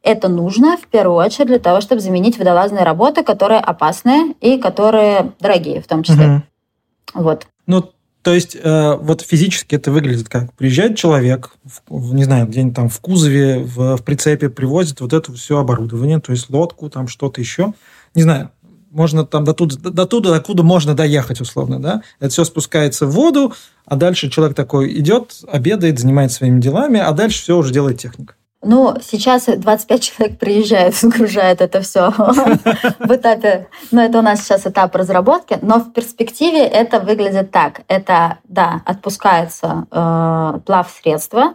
Это 0.02 0.28
нужно 0.28 0.76
в 0.76 0.86
первую 0.88 1.16
очередь 1.16 1.48
для 1.48 1.58
того, 1.58 1.80
чтобы 1.80 2.00
заменить 2.00 2.38
водолазные 2.38 2.84
работы, 2.84 3.24
которые 3.24 3.60
опасные 3.60 4.34
и 4.40 4.58
которые 4.58 5.32
дорогие 5.40 5.80
в 5.80 5.86
том 5.86 6.02
числе. 6.02 6.26
Угу. 6.26 7.22
Вот. 7.22 7.46
Ну, 7.66 7.90
то 8.26 8.34
есть, 8.34 8.56
э, 8.60 8.96
вот 9.00 9.20
физически 9.20 9.76
это 9.76 9.92
выглядит 9.92 10.28
как? 10.28 10.52
Приезжает 10.54 10.96
человек, 10.96 11.52
в, 11.88 12.12
не 12.12 12.24
знаю, 12.24 12.48
где-нибудь 12.48 12.74
там 12.74 12.88
в 12.88 12.98
кузове, 12.98 13.60
в, 13.60 13.96
в 13.96 14.02
прицепе 14.02 14.48
привозит 14.48 15.00
вот 15.00 15.12
это 15.12 15.32
все 15.32 15.60
оборудование, 15.60 16.18
то 16.18 16.32
есть 16.32 16.50
лодку, 16.50 16.90
там 16.90 17.06
что-то 17.06 17.40
еще. 17.40 17.72
Не 18.16 18.22
знаю, 18.22 18.50
можно 18.90 19.24
там 19.24 19.44
до 19.44 19.52
туда, 19.52 19.90
до 19.90 20.06
туда, 20.06 20.32
докуда 20.32 20.64
можно 20.64 20.94
доехать, 20.94 21.40
условно, 21.40 21.80
да? 21.80 22.02
Это 22.18 22.30
все 22.30 22.42
спускается 22.42 23.06
в 23.06 23.12
воду, 23.12 23.54
а 23.84 23.94
дальше 23.94 24.28
человек 24.28 24.56
такой 24.56 24.92
идет, 24.98 25.44
обедает, 25.46 26.00
занимается 26.00 26.38
своими 26.38 26.60
делами, 26.60 26.98
а 26.98 27.12
дальше 27.12 27.40
все 27.40 27.56
уже 27.56 27.72
делает 27.72 28.00
техника. 28.00 28.34
Ну, 28.66 28.96
сейчас 29.00 29.44
25 29.46 30.02
человек 30.02 30.38
приезжают, 30.38 30.94
загружают 31.00 31.60
это 31.60 31.80
все 31.80 32.10
в 32.10 33.14
этапе. 33.14 33.68
Ну, 33.92 34.00
это 34.00 34.18
у 34.18 34.22
нас 34.22 34.42
сейчас 34.42 34.66
этап 34.66 34.94
разработки, 34.96 35.58
но 35.62 35.78
в 35.78 35.92
перспективе 35.92 36.64
это 36.64 36.98
выглядит 36.98 37.52
так. 37.52 37.82
Это, 37.86 38.38
да, 38.44 38.82
отпускается 38.84 39.86
э, 39.90 40.58
плав 40.66 40.90
средства, 40.90 41.54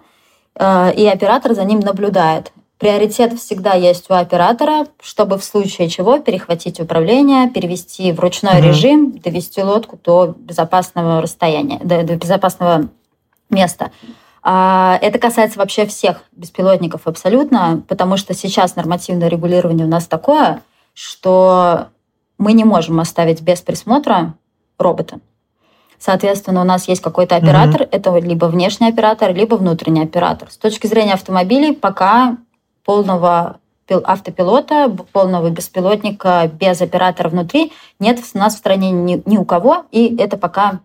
э, 0.56 0.94
и 0.94 1.06
оператор 1.06 1.54
за 1.54 1.66
ним 1.66 1.82
наблюдает. 1.82 2.54
Приоритет 2.78 3.38
всегда 3.38 3.74
есть 3.74 4.10
у 4.10 4.14
оператора, 4.14 4.88
чтобы 5.02 5.38
в 5.38 5.44
случае 5.44 5.90
чего 5.90 6.18
перехватить 6.18 6.80
управление, 6.80 7.50
перевести 7.50 8.14
в 8.14 8.20
ручной 8.22 8.54
mm-hmm. 8.54 8.68
режим, 8.68 9.12
довести 9.20 9.62
лодку 9.62 10.00
до 10.04 10.34
безопасного 10.38 11.22
расстояния, 11.22 11.80
до, 11.84 12.04
до 12.04 12.16
безопасного 12.16 12.88
места. 13.50 13.92
Это 14.44 15.20
касается 15.20 15.60
вообще 15.60 15.86
всех 15.86 16.24
беспилотников 16.32 17.02
абсолютно, 17.06 17.84
потому 17.88 18.18
что 18.18 18.34
сейчас 18.34 18.76
нормативное 18.76 19.28
регулирование 19.28 19.86
у 19.86 19.90
нас 19.90 20.08
такое, 20.08 20.62
что 20.94 21.90
мы 22.38 22.54
не 22.54 22.64
можем 22.64 23.00
оставить 23.00 23.42
без 23.42 23.62
присмотра 23.62 24.34
робота. 24.80 25.20
Соответственно, 26.00 26.62
у 26.62 26.64
нас 26.64 26.88
есть 26.88 27.02
какой-то 27.02 27.36
оператор, 27.36 27.84
mm-hmm. 27.84 27.90
это 27.92 28.18
либо 28.18 28.46
внешний 28.46 28.90
оператор, 28.90 29.32
либо 29.32 29.54
внутренний 29.54 30.02
оператор. 30.02 30.50
С 30.50 30.58
точки 30.58 30.88
зрения 30.88 31.14
автомобилей, 31.14 31.74
пока 31.74 32.38
полного 32.84 33.58
автопилота, 33.88 34.90
полного 35.12 35.50
беспилотника 35.50 36.50
без 36.52 36.82
оператора 36.82 37.30
внутри 37.30 37.72
нет 38.00 38.20
у 38.34 38.38
нас 38.38 38.56
в 38.56 38.58
стране 38.58 38.90
ни, 38.90 39.22
ни 39.26 39.38
у 39.38 39.46
кого, 39.46 39.86
и 39.92 40.16
это 40.18 40.38
пока 40.38 40.80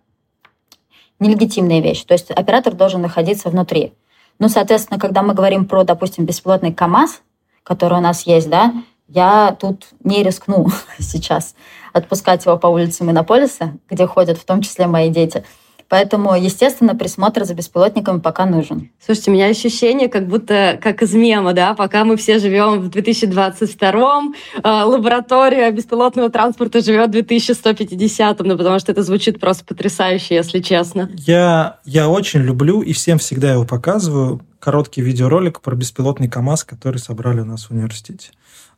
нелегитимная 1.21 1.81
вещь. 1.81 2.05
То 2.05 2.15
есть 2.15 2.31
оператор 2.31 2.75
должен 2.75 3.03
находиться 3.03 3.49
внутри. 3.49 3.95
Ну, 4.39 4.49
соответственно, 4.49 5.01
когда 5.01 5.23
мы 5.23 5.35
говорим 5.35 5.67
про, 5.67 5.85
допустим, 5.85 6.25
беспилотный 6.25 6.73
КАМАЗ, 6.73 7.23
который 7.63 7.99
у 7.99 8.03
нас 8.03 8.23
есть, 8.27 8.49
да, 8.51 8.73
я 9.09 9.57
тут 9.59 9.87
не 10.05 10.23
рискну 10.23 10.69
сейчас 10.99 11.55
отпускать 11.93 12.45
его 12.45 12.59
по 12.59 12.67
улицам 12.67 13.11
Иннополиса, 13.11 13.77
где 13.89 14.07
ходят 14.07 14.39
в 14.39 14.45
том 14.45 14.61
числе 14.63 14.87
мои 14.87 15.09
дети. 15.09 15.45
Поэтому, 15.89 16.35
естественно, 16.35 16.95
присмотр 16.95 17.45
за 17.45 17.55
беспилотниками 17.55 18.19
пока 18.19 18.47
нужен. 18.47 18.91
Слушайте, 19.05 19.31
у 19.31 19.35
меня 19.35 19.47
ощущение, 19.47 20.09
как 20.09 20.27
будто 20.27 20.79
как 20.83 21.03
из 21.03 21.15
мема, 21.15 21.53
да, 21.53 21.75
пока 21.75 22.05
мы 22.05 22.17
все 22.17 22.39
живем 22.39 22.81
в 22.81 22.89
2022-м, 22.89 24.35
э, 24.63 24.69
лаборатория 24.69 25.71
беспилотного 25.71 26.31
транспорта 26.31 26.81
живет 26.81 27.11
в 27.11 27.19
2150-м, 27.19 28.47
ну, 28.49 28.57
потому 28.57 28.79
что 28.79 28.93
это 28.93 29.03
звучит 29.03 29.39
просто 29.41 29.65
потрясающе, 29.65 30.35
если 30.35 30.61
честно. 30.61 31.11
Я, 31.15 31.79
я 31.85 32.09
очень 32.09 32.41
люблю 32.41 32.83
и 32.83 32.93
всем 32.93 33.19
всегда 33.19 33.53
его 33.53 33.65
показываю, 33.65 34.41
короткий 34.59 35.03
видеоролик 35.03 35.61
про 35.61 35.77
беспилотный 35.77 36.29
КАМАЗ, 36.29 36.65
который 36.65 36.99
собрали 36.99 37.41
у 37.41 37.45
нас 37.45 37.67
в 37.67 37.71
университете. 37.71 38.31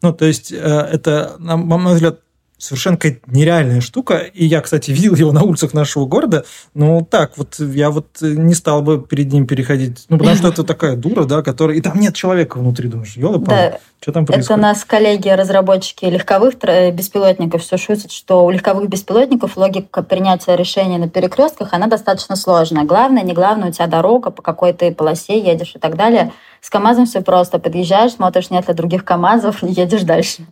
Ну, 0.03 0.13
то 0.13 0.27
есть, 0.27 0.53
э, 0.53 0.57
это, 0.57 1.37
на 1.39 1.57
мой 1.57 1.95
взгляд, 1.95 2.21
совершенно 2.59 2.99
нереальная 3.27 3.81
штука. 3.81 4.19
И 4.19 4.45
я, 4.45 4.61
кстати, 4.61 4.91
видел 4.93 5.15
его 5.15 5.33
на 5.33 5.43
улицах 5.43 5.73
нашего 5.73 6.07
города. 6.07 6.45
Но 6.75 7.03
так, 7.03 7.39
вот 7.39 7.59
я 7.59 7.91
вот 7.91 8.21
не 8.21 8.55
стал 8.55 8.83
бы 8.83 9.01
перед 9.01 9.33
ним 9.33 9.47
переходить. 9.47 10.05
Ну, 10.09 10.19
потому 10.19 10.37
что 10.37 10.49
это 10.49 10.65
такая 10.65 10.97
дура, 10.97 11.25
да, 11.25 11.43
которая... 11.43 11.77
И 11.77 11.81
там 11.81 11.99
нет 11.99 12.15
человека 12.15 12.59
внутри, 12.59 12.89
думаешь, 12.89 13.17
ёлы 13.17 13.39
да. 13.39 13.79
что 14.01 14.13
там 14.13 14.27
происходит? 14.27 14.51
Это 14.51 14.55
у 14.55 14.63
нас 14.63 14.85
коллеги-разработчики 14.85 16.05
легковых 16.07 16.55
беспилотников 16.93 17.63
все 17.63 17.77
шутят, 17.77 18.11
что 18.11 18.45
у 18.45 18.51
легковых 18.51 18.89
беспилотников 18.89 19.57
логика 19.57 20.03
принятия 20.03 20.57
решения 20.57 20.99
на 20.99 21.09
перекрестках, 21.09 21.73
она 21.73 21.87
достаточно 21.87 22.37
сложная. 22.37 22.85
Главное, 22.85 23.23
не 23.23 23.33
главное, 23.33 23.69
у 23.69 23.73
тебя 23.73 23.87
дорога, 23.87 24.31
по 24.31 24.43
какой 24.43 24.73
ты 24.73 24.93
полосе 24.93 25.41
едешь 25.41 25.73
и 25.77 25.79
так 25.79 25.97
далее. 25.97 26.33
С 26.61 26.71
КАМАЗом 26.71 27.07
все 27.07 27.21
просто. 27.21 27.59
Подъезжаешь, 27.59 28.13
смотришь, 28.13 28.51
нет 28.51 28.69
ли 28.69 28.75
других 28.75 29.05
КАМАЗов, 29.05 29.63
и 29.63 29.69
едешь 29.73 30.03
дальше. 30.03 30.47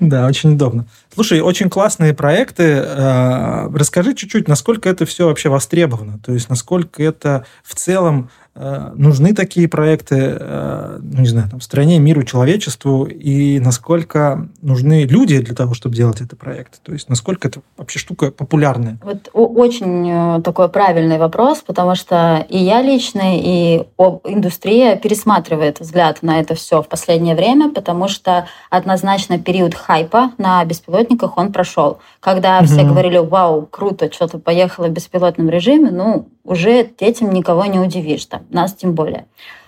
Да, 0.00 0.26
очень 0.26 0.54
удобно. 0.54 0.86
Слушай, 1.14 1.40
очень 1.40 1.70
классные 1.70 2.14
проекты. 2.14 2.64
Э, 2.64 3.68
расскажи 3.72 4.14
чуть-чуть, 4.14 4.48
насколько 4.48 4.88
это 4.88 5.06
все 5.06 5.26
вообще 5.26 5.48
востребовано, 5.48 6.18
то 6.18 6.32
есть 6.32 6.50
насколько 6.50 7.02
это 7.02 7.46
в 7.62 7.74
целом 7.74 8.28
нужны 8.56 9.34
такие 9.34 9.68
проекты, 9.68 10.36
э, 10.38 10.98
ну, 11.02 11.20
не 11.20 11.26
знаю, 11.26 11.50
там, 11.50 11.60
стране, 11.60 11.98
миру, 11.98 12.22
человечеству, 12.22 13.04
и 13.04 13.58
насколько 13.58 14.48
нужны 14.62 15.04
люди 15.04 15.40
для 15.40 15.54
того, 15.56 15.74
чтобы 15.74 15.96
делать 15.96 16.20
этот 16.20 16.38
проект? 16.38 16.80
То 16.82 16.92
есть 16.92 17.08
насколько 17.08 17.48
это 17.48 17.60
вообще 17.76 17.98
штука 17.98 18.30
популярная? 18.30 18.98
Вот 19.02 19.28
очень 19.32 20.08
э, 20.38 20.42
такой 20.42 20.68
правильный 20.68 21.18
вопрос, 21.18 21.62
потому 21.66 21.96
что 21.96 22.46
и 22.48 22.58
я 22.58 22.80
лично, 22.80 23.22
и 23.24 23.86
индустрия 24.24 24.96
пересматривает 24.96 25.80
взгляд 25.80 26.22
на 26.22 26.38
это 26.38 26.54
все 26.54 26.80
в 26.80 26.88
последнее 26.88 27.34
время, 27.34 27.72
потому 27.72 28.06
что 28.06 28.46
однозначно 28.70 29.38
период 29.40 29.74
хайпа 29.74 30.30
на 30.38 30.64
беспилотниках 30.64 31.36
он 31.36 31.52
прошел. 31.52 31.98
Когда 32.20 32.58
угу. 32.58 32.66
все 32.66 32.84
говорили, 32.84 33.18
вау, 33.18 33.66
круто, 33.66 34.12
что-то 34.12 34.38
поехало 34.38 34.86
в 34.86 34.92
беспилотном 34.92 35.48
режиме, 35.48 35.90
ну, 35.90 36.28
уже 36.44 36.90
этим 36.98 37.32
никого 37.32 37.64
не 37.64 37.78
удивишь, 37.78 38.26
там, 38.26 38.42
нас 38.50 38.74
тем 38.74 38.94
более. 38.94 39.26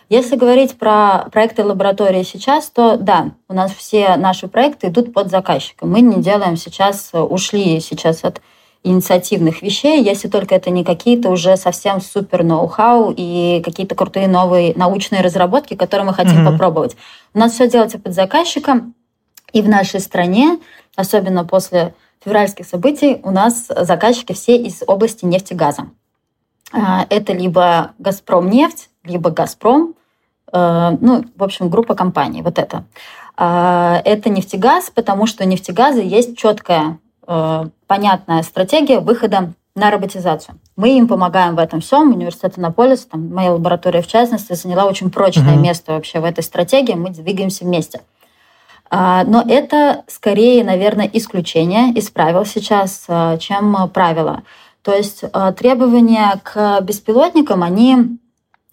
Если 0.09 0.37
говорить 0.37 0.79
про 0.79 1.27
проекты 1.33 1.65
лаборатории 1.65 2.23
сейчас, 2.23 2.71
то 2.71 2.97
да, 2.97 3.33
у 3.49 3.55
нас 3.55 3.73
все 3.73 4.17
наши 4.17 4.47
проекты 4.47 4.87
идут 4.87 5.13
под 5.13 5.31
заказчика. 5.31 5.85
Мы 5.85 6.01
не 6.01 6.23
делаем 6.23 6.57
сейчас, 6.57 7.11
ушли 7.13 7.81
сейчас 7.81 8.23
от 8.23 8.41
инициативных 8.85 9.63
вещей, 9.63 10.01
если 10.01 10.29
только 10.29 10.55
это 10.55 10.71
не 10.71 10.85
какие-то 10.85 11.31
уже 11.31 11.57
совсем 11.57 12.01
супер 12.01 12.45
ноу-хау 12.45 13.13
и 13.17 13.61
какие-то 13.65 13.97
крутые 13.97 14.29
новые 14.29 14.75
научные 14.77 15.23
разработки, 15.23 15.75
которые 15.75 16.07
мы 16.07 16.15
хотим 16.15 16.47
mm-hmm. 16.47 16.53
попробовать. 16.53 16.97
У 17.35 17.39
нас 17.41 17.53
все 17.53 17.69
делается 17.69 17.99
под 17.99 18.15
заказчиком, 18.15 18.95
и 19.53 19.61
в 19.61 19.69
нашей 19.69 20.01
стране, 20.01 20.59
особенно 20.95 21.45
после 21.45 21.95
февральских 22.25 22.67
событий, 22.67 23.21
у 23.25 23.31
нас 23.31 23.67
заказчики 23.69 24.33
все 24.35 24.57
из 24.57 24.83
области 24.87 25.25
нефтегаза. 25.25 25.89
А, 26.73 27.07
это 27.11 27.33
либо 27.33 27.93
«Газпром 27.99 28.51
нефть», 28.51 28.91
либо 29.05 29.31
«Газпром», 29.31 29.95
э, 30.53 30.97
ну, 31.01 31.25
в 31.37 31.43
общем, 31.43 31.69
группа 31.69 31.95
компаний, 31.95 32.43
вот 32.43 32.59
это. 32.59 32.85
А, 33.37 34.01
это 34.05 34.31
нефтегаз, 34.31 34.91
потому 34.91 35.27
что 35.27 35.45
у 35.45 35.47
нефтегаза 35.47 36.01
есть 36.01 36.37
четкая, 36.37 36.99
э, 37.27 37.65
понятная 37.87 38.43
стратегия 38.43 39.01
выхода 39.01 39.53
на 39.75 39.91
роботизацию. 39.91 40.59
Мы 40.77 40.97
им 40.97 41.07
помогаем 41.07 41.55
в 41.55 41.59
этом 41.59 41.81
всем. 41.81 42.13
Университет 42.13 42.59
Иннополис, 42.59 43.05
там, 43.05 43.33
моя 43.33 43.53
лаборатория 43.53 44.01
в 44.01 44.07
частности, 44.07 44.55
заняла 44.55 44.87
очень 44.87 45.11
прочное 45.11 45.55
uh-huh. 45.55 45.61
место 45.61 45.93
вообще 45.93 46.19
в 46.19 46.25
этой 46.25 46.43
стратегии. 46.43 46.95
Мы 46.95 47.11
двигаемся 47.11 47.65
вместе. 47.65 48.01
А, 48.89 49.25
но 49.25 49.45
это 49.47 50.05
скорее, 50.07 50.65
наверное, 50.65 51.11
исключение 51.13 51.93
из 51.93 52.09
правил 52.09 52.47
сейчас, 52.47 53.05
э, 53.09 53.37
чем 53.39 53.91
правило. 53.93 54.43
То 54.87 54.95
есть 54.95 55.25
э, 55.25 55.53
требования 55.59 56.41
к 56.45 56.81
беспилотникам, 56.81 57.65
они 57.65 58.19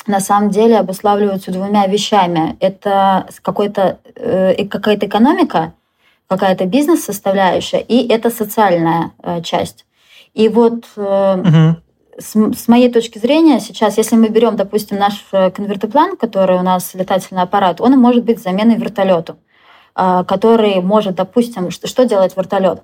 на 0.06 0.20
самом 0.20 0.52
деле 0.52 0.78
обуславливаются 0.78 1.52
двумя 1.52 1.88
вещами. 1.88 2.56
Это 2.60 3.28
какой-то, 3.42 3.98
э, 4.16 4.64
какая-то 4.66 5.08
экономика, 5.08 5.74
какая-то 6.28 6.66
бизнес-составляющая, 6.66 7.80
и 7.80 8.08
это 8.08 8.30
социальная 8.30 9.10
э, 9.24 9.42
часть. 9.42 9.88
И 10.36 10.50
вот 10.50 10.86
угу. 10.96 11.78
с, 12.20 12.36
с 12.36 12.68
моей 12.68 12.92
точки 12.92 13.18
зрения 13.18 13.60
сейчас, 13.60 13.98
если 13.98 14.16
мы 14.16 14.28
берем, 14.28 14.56
допустим, 14.56 15.00
наш 15.00 15.26
конвертоплан, 15.32 16.16
который 16.18 16.60
у 16.60 16.62
нас 16.62 16.94
летательный 16.94 17.42
аппарат, 17.42 17.82
он 17.82 18.00
может 18.00 18.24
быть 18.24 18.40
заменой 18.40 18.76
вертолету, 18.76 19.38
который 19.96 20.80
может, 20.82 21.16
допустим, 21.16 21.72
что, 21.72 21.88
что 21.88 22.06
делает 22.06 22.38
вертолет? 22.38 22.84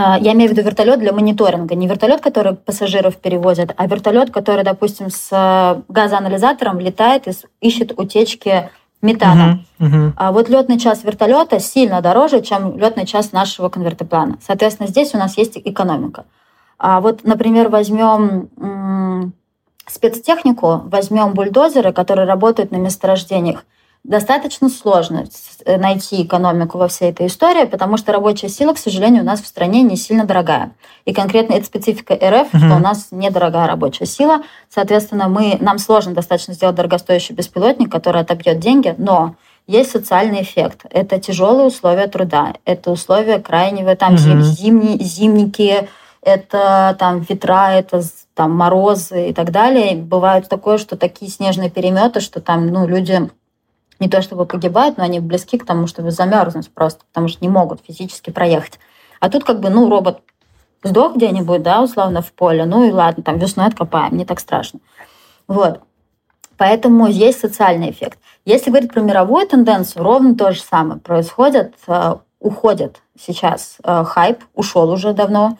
А, 0.00 0.16
я 0.16 0.32
имею 0.32 0.48
в 0.48 0.52
виду 0.52 0.62
вертолет 0.62 1.00
для 1.00 1.12
мониторинга. 1.12 1.74
Не 1.74 1.88
вертолет, 1.88 2.20
который 2.20 2.54
пассажиров 2.54 3.16
перевозят, 3.16 3.74
а 3.76 3.86
вертолет, 3.88 4.30
который, 4.30 4.62
допустим, 4.62 5.10
с 5.10 5.28
э, 5.32 5.82
газоанализатором 5.88 6.78
летает 6.78 7.26
и 7.26 7.32
ищет 7.60 7.98
утечки 7.98 8.70
метана. 9.02 9.64
Uh-huh, 9.80 9.86
uh-huh. 9.90 10.12
А 10.16 10.30
вот 10.30 10.48
летный 10.48 10.78
час 10.78 11.02
вертолета 11.02 11.58
сильно 11.58 12.00
дороже, 12.00 12.42
чем 12.42 12.78
летный 12.78 13.06
час 13.06 13.32
нашего 13.32 13.70
конвертоплана. 13.70 14.38
Соответственно, 14.40 14.88
здесь 14.88 15.14
у 15.14 15.18
нас 15.18 15.36
есть 15.36 15.58
экономика. 15.58 16.26
А 16.78 17.00
вот, 17.00 17.24
например, 17.24 17.68
возьмем 17.68 19.32
спецтехнику, 19.86 20.82
возьмем 20.84 21.32
бульдозеры, 21.32 21.92
которые 21.92 22.28
работают 22.28 22.70
на 22.70 22.76
месторождениях 22.76 23.64
достаточно 24.04 24.68
сложно 24.68 25.24
э, 25.64 25.76
найти 25.76 26.22
экономику 26.22 26.78
во 26.78 26.88
всей 26.88 27.10
этой 27.10 27.26
истории, 27.26 27.64
потому 27.64 27.96
что 27.96 28.12
рабочая 28.12 28.48
сила, 28.48 28.72
к 28.72 28.78
сожалению, 28.78 29.22
у 29.22 29.26
нас 29.26 29.40
в 29.40 29.46
стране 29.46 29.82
не 29.82 29.96
сильно 29.96 30.24
дорогая. 30.24 30.72
И 31.04 31.12
конкретно 31.12 31.54
это 31.54 31.66
специфика 31.66 32.14
РФ, 32.14 32.54
угу. 32.54 32.58
что 32.58 32.76
у 32.76 32.78
нас 32.78 33.08
недорогая 33.10 33.66
рабочая 33.66 34.06
сила. 34.06 34.42
Соответственно, 34.68 35.28
мы, 35.28 35.58
нам 35.60 35.78
сложно 35.78 36.14
достаточно 36.14 36.54
сделать 36.54 36.76
дорогостоящий 36.76 37.34
беспилотник, 37.34 37.90
который 37.90 38.22
отобьет 38.22 38.58
деньги, 38.60 38.94
но 38.98 39.34
есть 39.66 39.90
социальный 39.90 40.42
эффект. 40.42 40.86
Это 40.90 41.20
тяжелые 41.20 41.66
условия 41.66 42.06
труда, 42.06 42.54
это 42.64 42.90
условия 42.90 43.38
крайнего, 43.38 43.94
там 43.96 44.14
угу. 44.14 44.40
зимние, 44.42 44.98
зимники, 44.98 45.88
это 46.22 46.96
там 46.98 47.20
ветра, 47.20 47.72
это 47.72 48.02
там 48.34 48.52
морозы 48.54 49.30
и 49.30 49.32
так 49.34 49.50
далее. 49.50 49.96
Бывает 49.96 50.48
такое, 50.48 50.78
что 50.78 50.96
такие 50.96 51.30
снежные 51.30 51.70
переметы, 51.70 52.20
что 52.20 52.40
там 52.40 52.66
ну, 52.68 52.86
люди 52.86 53.30
не 54.00 54.08
то 54.08 54.22
чтобы 54.22 54.46
погибают, 54.46 54.96
но 54.96 55.04
они 55.04 55.20
близки 55.20 55.58
к 55.58 55.66
тому, 55.66 55.86
чтобы 55.86 56.10
замерзнуть 56.10 56.70
просто, 56.72 57.04
потому 57.06 57.28
что 57.28 57.44
не 57.44 57.48
могут 57.48 57.80
физически 57.86 58.30
проехать. 58.30 58.78
А 59.20 59.28
тут 59.28 59.44
как 59.44 59.60
бы, 59.60 59.70
ну, 59.70 59.88
робот 59.90 60.20
сдох 60.82 61.16
где-нибудь, 61.16 61.62
да, 61.62 61.82
условно, 61.82 62.22
в 62.22 62.32
поле, 62.32 62.64
ну 62.64 62.84
и 62.84 62.92
ладно, 62.92 63.22
там 63.22 63.38
весной 63.38 63.66
откопаем, 63.66 64.16
не 64.16 64.24
так 64.24 64.40
страшно. 64.40 64.80
Вот. 65.46 65.80
Поэтому 66.56 67.06
есть 67.06 67.40
социальный 67.40 67.90
эффект. 67.90 68.18
Если 68.44 68.70
говорить 68.70 68.92
про 68.92 69.00
мировую 69.00 69.46
тенденцию, 69.46 70.02
ровно 70.02 70.34
то 70.34 70.52
же 70.52 70.60
самое 70.60 71.00
происходит. 71.00 71.74
Э, 71.86 72.16
уходит 72.40 73.00
сейчас 73.18 73.76
э, 73.82 74.04
хайп, 74.04 74.42
ушел 74.54 74.90
уже 74.90 75.12
давно, 75.12 75.56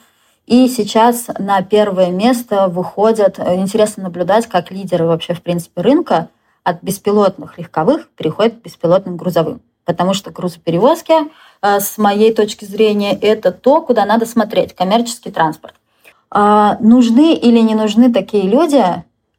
И 0.46 0.66
сейчас 0.68 1.26
на 1.38 1.60
первое 1.62 2.10
место 2.10 2.68
выходят, 2.68 3.38
э, 3.38 3.56
интересно 3.56 4.04
наблюдать, 4.04 4.46
как 4.46 4.70
лидеры 4.70 5.06
вообще, 5.06 5.34
в 5.34 5.42
принципе, 5.42 5.82
рынка 5.82 6.30
от 6.68 6.82
беспилотных 6.82 7.58
легковых 7.58 8.08
переходят 8.10 8.54
к 8.54 8.62
беспилотным 8.62 9.16
грузовым. 9.16 9.60
Потому 9.84 10.14
что 10.14 10.30
грузоперевозки, 10.30 11.14
э, 11.62 11.80
с 11.80 11.98
моей 11.98 12.32
точки 12.32 12.64
зрения, 12.64 13.14
это 13.14 13.52
то, 13.52 13.80
куда 13.80 14.04
надо 14.04 14.26
смотреть, 14.26 14.74
коммерческий 14.74 15.30
транспорт. 15.30 15.74
А 16.30 16.76
нужны 16.80 17.34
или 17.34 17.58
не 17.60 17.74
нужны 17.74 18.12
такие 18.12 18.44
люди? 18.44 18.84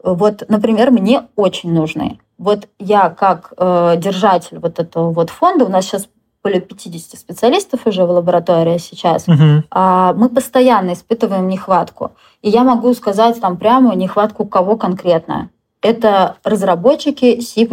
Вот, 0.04 0.44
например, 0.48 0.92
мне 0.92 1.28
очень 1.36 1.72
нужны. 1.72 2.20
Вот 2.38 2.68
я 2.80 3.10
как 3.10 3.54
э, 3.58 3.96
держатель 3.98 4.60
вот 4.60 4.80
этого 4.80 5.12
вот 5.12 5.30
фонда, 5.30 5.66
у 5.66 5.70
нас 5.70 5.86
сейчас 5.86 6.08
более 6.44 6.62
50 6.62 7.20
специалистов 7.20 7.82
уже 7.86 8.06
в 8.06 8.12
лаборатории 8.12 8.78
сейчас, 8.78 9.28
угу. 9.28 9.64
а 9.72 10.14
мы 10.14 10.30
постоянно 10.30 10.94
испытываем 10.94 11.48
нехватку. 11.48 12.12
И 12.42 12.50
я 12.50 12.64
могу 12.64 12.94
сказать 12.94 13.40
там 13.42 13.58
прямо 13.58 13.94
нехватку 13.96 14.46
кого 14.46 14.78
конкретно. 14.78 15.50
Это 15.82 16.38
разработчики 16.44 17.40
C++. 17.42 17.68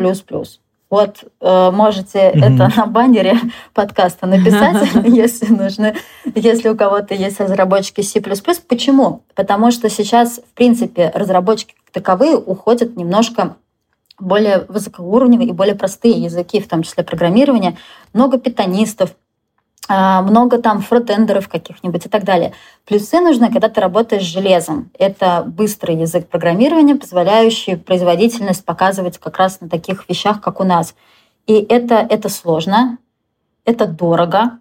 Вот 0.89 1.25
э, 1.41 1.71
можете 1.73 2.31
угу. 2.31 2.39
это 2.39 2.71
на 2.77 2.87
баннере 2.87 3.37
подкаста 3.75 4.27
написать, 4.27 4.89
если 5.05 5.53
нужны, 5.53 5.97
если 6.35 6.69
у 6.69 6.77
кого-то 6.77 7.15
есть 7.15 7.41
разработчики 7.41 8.03
C++. 8.03 8.21
Почему? 8.21 9.23
Потому 9.35 9.71
что 9.71 9.91
сейчас, 9.91 10.39
в 10.39 10.55
принципе, 10.55 11.11
разработчики 11.15 11.75
таковые 11.93 12.37
уходят 12.37 12.97
немножко 12.97 13.57
более 14.19 14.65
высокоуровневые 14.69 15.49
и 15.49 15.53
более 15.53 15.75
простые 15.75 16.15
языки, 16.15 16.61
в 16.61 16.69
том 16.69 16.83
числе 16.83 17.05
программирование, 17.05 17.77
много 18.13 18.39
питанистов, 18.39 19.15
много 19.89 20.59
там 20.59 20.81
фронтендеров 20.81 21.49
каких-нибудь 21.49 22.07
и 22.07 22.09
так 22.09 22.25
далее. 22.25 22.53
Плюсы 22.87 23.21
нужны, 23.21 23.53
когда 23.53 23.69
ты 23.69 23.81
работаешь 23.81 24.23
с 24.23 24.33
железом. 24.33 24.91
Это 24.99 25.45
быстрый 25.47 25.97
язык 25.97 26.29
программирования, 26.29 26.97
позволяющий 26.97 27.77
производительность 27.77 28.65
показывать 28.65 29.19
как 29.19 29.37
раз 29.39 29.61
на 29.61 29.69
таких 29.69 30.09
вещах, 30.09 30.41
как 30.41 30.61
у 30.61 30.65
нас. 30.65 30.95
И 31.47 31.55
это, 31.55 31.95
это 31.95 32.29
сложно, 32.29 32.99
это 33.65 33.87
дорого, 33.87 34.59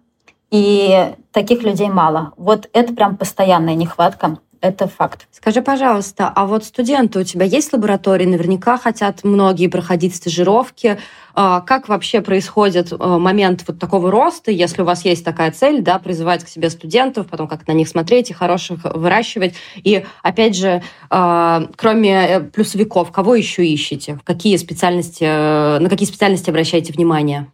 и 0.50 1.14
таких 1.32 1.62
людей 1.62 1.88
мало. 1.88 2.32
Вот 2.36 2.68
это 2.72 2.94
прям 2.94 3.16
постоянная 3.16 3.74
нехватка. 3.74 4.38
Это 4.66 4.88
факт. 4.88 5.28
Скажи, 5.30 5.62
пожалуйста, 5.62 6.32
а 6.34 6.44
вот 6.44 6.64
студенты 6.64 7.20
у 7.20 7.22
тебя 7.22 7.44
есть 7.44 7.72
лаборатории? 7.72 8.24
Наверняка 8.24 8.76
хотят 8.76 9.22
многие 9.22 9.68
проходить 9.68 10.16
стажировки. 10.16 10.98
А, 11.34 11.60
как 11.60 11.88
вообще 11.88 12.20
происходит 12.20 12.92
а, 12.92 13.18
момент 13.20 13.62
вот 13.68 13.78
такого 13.78 14.10
роста, 14.10 14.50
если 14.50 14.82
у 14.82 14.84
вас 14.84 15.04
есть 15.04 15.24
такая 15.24 15.52
цель, 15.52 15.82
да, 15.82 16.00
призывать 16.00 16.42
к 16.42 16.48
себе 16.48 16.68
студентов, 16.68 17.28
потом 17.28 17.46
как 17.46 17.68
на 17.68 17.72
них 17.72 17.86
смотреть 17.86 18.30
и 18.30 18.32
хороших 18.32 18.80
выращивать? 18.82 19.54
И, 19.76 20.04
опять 20.24 20.56
же, 20.56 20.82
а, 21.10 21.68
кроме 21.76 22.26
э, 22.26 22.40
плюсовиков, 22.40 23.12
кого 23.12 23.36
еще 23.36 23.64
ищете? 23.64 24.18
Какие 24.24 24.56
специальности, 24.56 25.22
э, 25.22 25.78
на 25.78 25.88
какие 25.88 26.08
специальности 26.08 26.50
обращаете 26.50 26.92
внимание? 26.92 27.52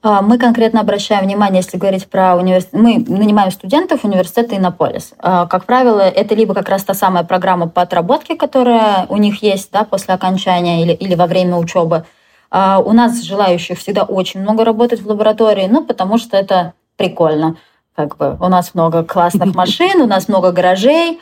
А, 0.00 0.22
мы 0.22 0.38
конкретно 0.38 0.80
обращаем 0.80 1.24
внимание, 1.24 1.62
если 1.62 1.76
говорить 1.76 2.08
про 2.08 2.36
университет, 2.36 2.72
мы 2.74 3.04
нанимаем 3.08 3.50
студентов 3.50 4.04
университета 4.04 4.56
Иннополис. 4.56 5.12
А, 5.18 5.46
как 5.46 5.64
правило, 5.64 6.00
это 6.00 6.34
либо 6.36 6.54
как 6.54 6.68
раз 6.68 6.84
та 6.84 6.94
самая 6.94 7.24
программа 7.24 7.68
по 7.68 7.82
отработке, 7.82 8.36
которая 8.36 9.06
у 9.08 9.16
них 9.16 9.42
есть 9.42 9.72
да, 9.72 9.84
после 9.84 10.14
окончания 10.14 10.82
или, 10.82 10.92
или 10.92 11.16
во 11.16 11.26
время 11.26 11.56
учебы. 11.56 12.04
А, 12.50 12.78
у 12.78 12.92
нас 12.92 13.22
желающих 13.22 13.78
всегда 13.78 14.04
очень 14.04 14.40
много 14.40 14.64
работать 14.64 15.02
в 15.02 15.08
лаборатории, 15.08 15.66
ну, 15.68 15.84
потому 15.84 16.18
что 16.18 16.36
это 16.36 16.74
прикольно. 16.96 17.56
Как 17.96 18.16
бы 18.16 18.36
у 18.40 18.48
нас 18.48 18.74
много 18.74 19.02
классных 19.02 19.52
машин, 19.56 20.00
у 20.00 20.06
нас 20.06 20.28
много 20.28 20.52
гаражей, 20.52 21.18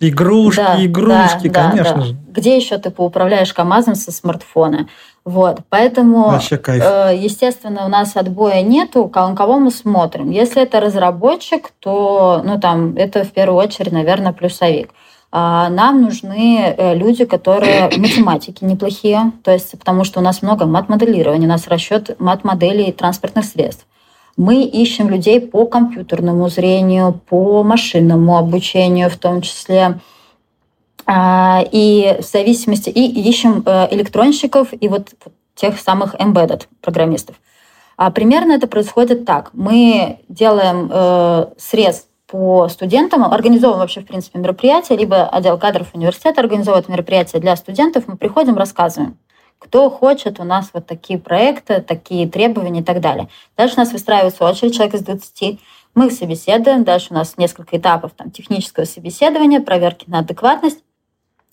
Игрушки, 0.00 0.60
да, 0.60 0.84
игрушки, 0.84 1.48
да, 1.48 1.70
конечно 1.70 1.96
да, 1.96 2.02
же. 2.02 2.16
Где 2.28 2.56
еще 2.56 2.78
ты 2.78 2.90
поуправляешь 2.90 3.52
КАМАЗом 3.52 3.96
со 3.96 4.12
смартфона? 4.12 4.88
Вот, 5.24 5.60
поэтому. 5.68 6.30
Э, 6.84 7.12
естественно, 7.16 7.84
у 7.84 7.88
нас 7.88 8.16
отбоя 8.16 8.62
нету, 8.62 9.08
кого 9.08 9.58
мы 9.58 9.70
смотрим. 9.70 10.30
Если 10.30 10.62
это 10.62 10.80
разработчик, 10.80 11.70
то, 11.80 12.40
ну, 12.44 12.60
там, 12.60 12.94
это 12.96 13.24
в 13.24 13.32
первую 13.32 13.58
очередь, 13.58 13.92
наверное, 13.92 14.32
плюсовик. 14.32 14.90
А 15.30 15.68
нам 15.68 16.00
нужны 16.00 16.74
э, 16.76 16.94
люди, 16.94 17.24
которые 17.24 17.90
математики 17.96 18.64
неплохие, 18.64 19.32
то 19.44 19.50
есть 19.50 19.78
потому 19.78 20.04
что 20.04 20.20
у 20.20 20.22
нас 20.22 20.40
много 20.42 20.64
мат-моделирования, 20.64 21.46
у 21.46 21.50
нас 21.50 21.68
расчет 21.68 22.18
мат-моделей 22.18 22.92
транспортных 22.92 23.44
средств. 23.44 23.86
Мы 24.38 24.62
ищем 24.62 25.10
людей 25.10 25.40
по 25.40 25.66
компьютерному 25.66 26.48
зрению, 26.48 27.20
по 27.28 27.62
машинному 27.64 28.38
обучению 28.38 29.10
в 29.10 29.16
том 29.16 29.42
числе. 29.42 29.98
А, 31.06 31.64
и 31.72 32.16
в 32.20 32.24
зависимости 32.24 32.88
и 32.88 33.28
ищем 33.28 33.62
э, 33.66 33.88
электронщиков 33.90 34.68
и 34.78 34.88
вот 34.88 35.08
тех 35.56 35.78
самых 35.80 36.14
embedded 36.14 36.68
программистов. 36.80 37.36
А 37.96 38.12
примерно 38.12 38.52
это 38.52 38.68
происходит 38.68 39.24
так. 39.24 39.50
Мы 39.54 40.20
делаем 40.28 40.88
э, 40.88 41.46
срез 41.58 42.06
по 42.28 42.68
студентам, 42.68 43.24
организовываем 43.24 43.80
вообще, 43.80 44.02
в 44.02 44.06
принципе, 44.06 44.38
мероприятия, 44.38 44.96
либо 44.96 45.26
отдел 45.26 45.58
кадров 45.58 45.88
университета 45.94 46.40
организовывает 46.40 46.88
мероприятия 46.88 47.38
для 47.38 47.56
студентов, 47.56 48.04
мы 48.06 48.16
приходим, 48.16 48.56
рассказываем, 48.56 49.16
кто 49.58 49.90
хочет, 49.90 50.40
у 50.40 50.44
нас 50.44 50.70
вот 50.72 50.86
такие 50.86 51.18
проекты, 51.18 51.80
такие 51.80 52.28
требования 52.28 52.80
и 52.80 52.84
так 52.84 53.00
далее. 53.00 53.28
Дальше 53.56 53.74
у 53.76 53.80
нас 53.80 53.92
выстраивается 53.92 54.44
очередь, 54.44 54.74
человек 54.74 54.94
из 54.94 55.02
20, 55.02 55.60
мы 55.94 56.06
их 56.06 56.12
собеседуем, 56.12 56.84
дальше 56.84 57.08
у 57.10 57.14
нас 57.14 57.36
несколько 57.36 57.76
этапов 57.76 58.12
там, 58.16 58.30
технического 58.30 58.84
собеседования, 58.84 59.60
проверки 59.60 60.04
на 60.08 60.20
адекватность, 60.20 60.78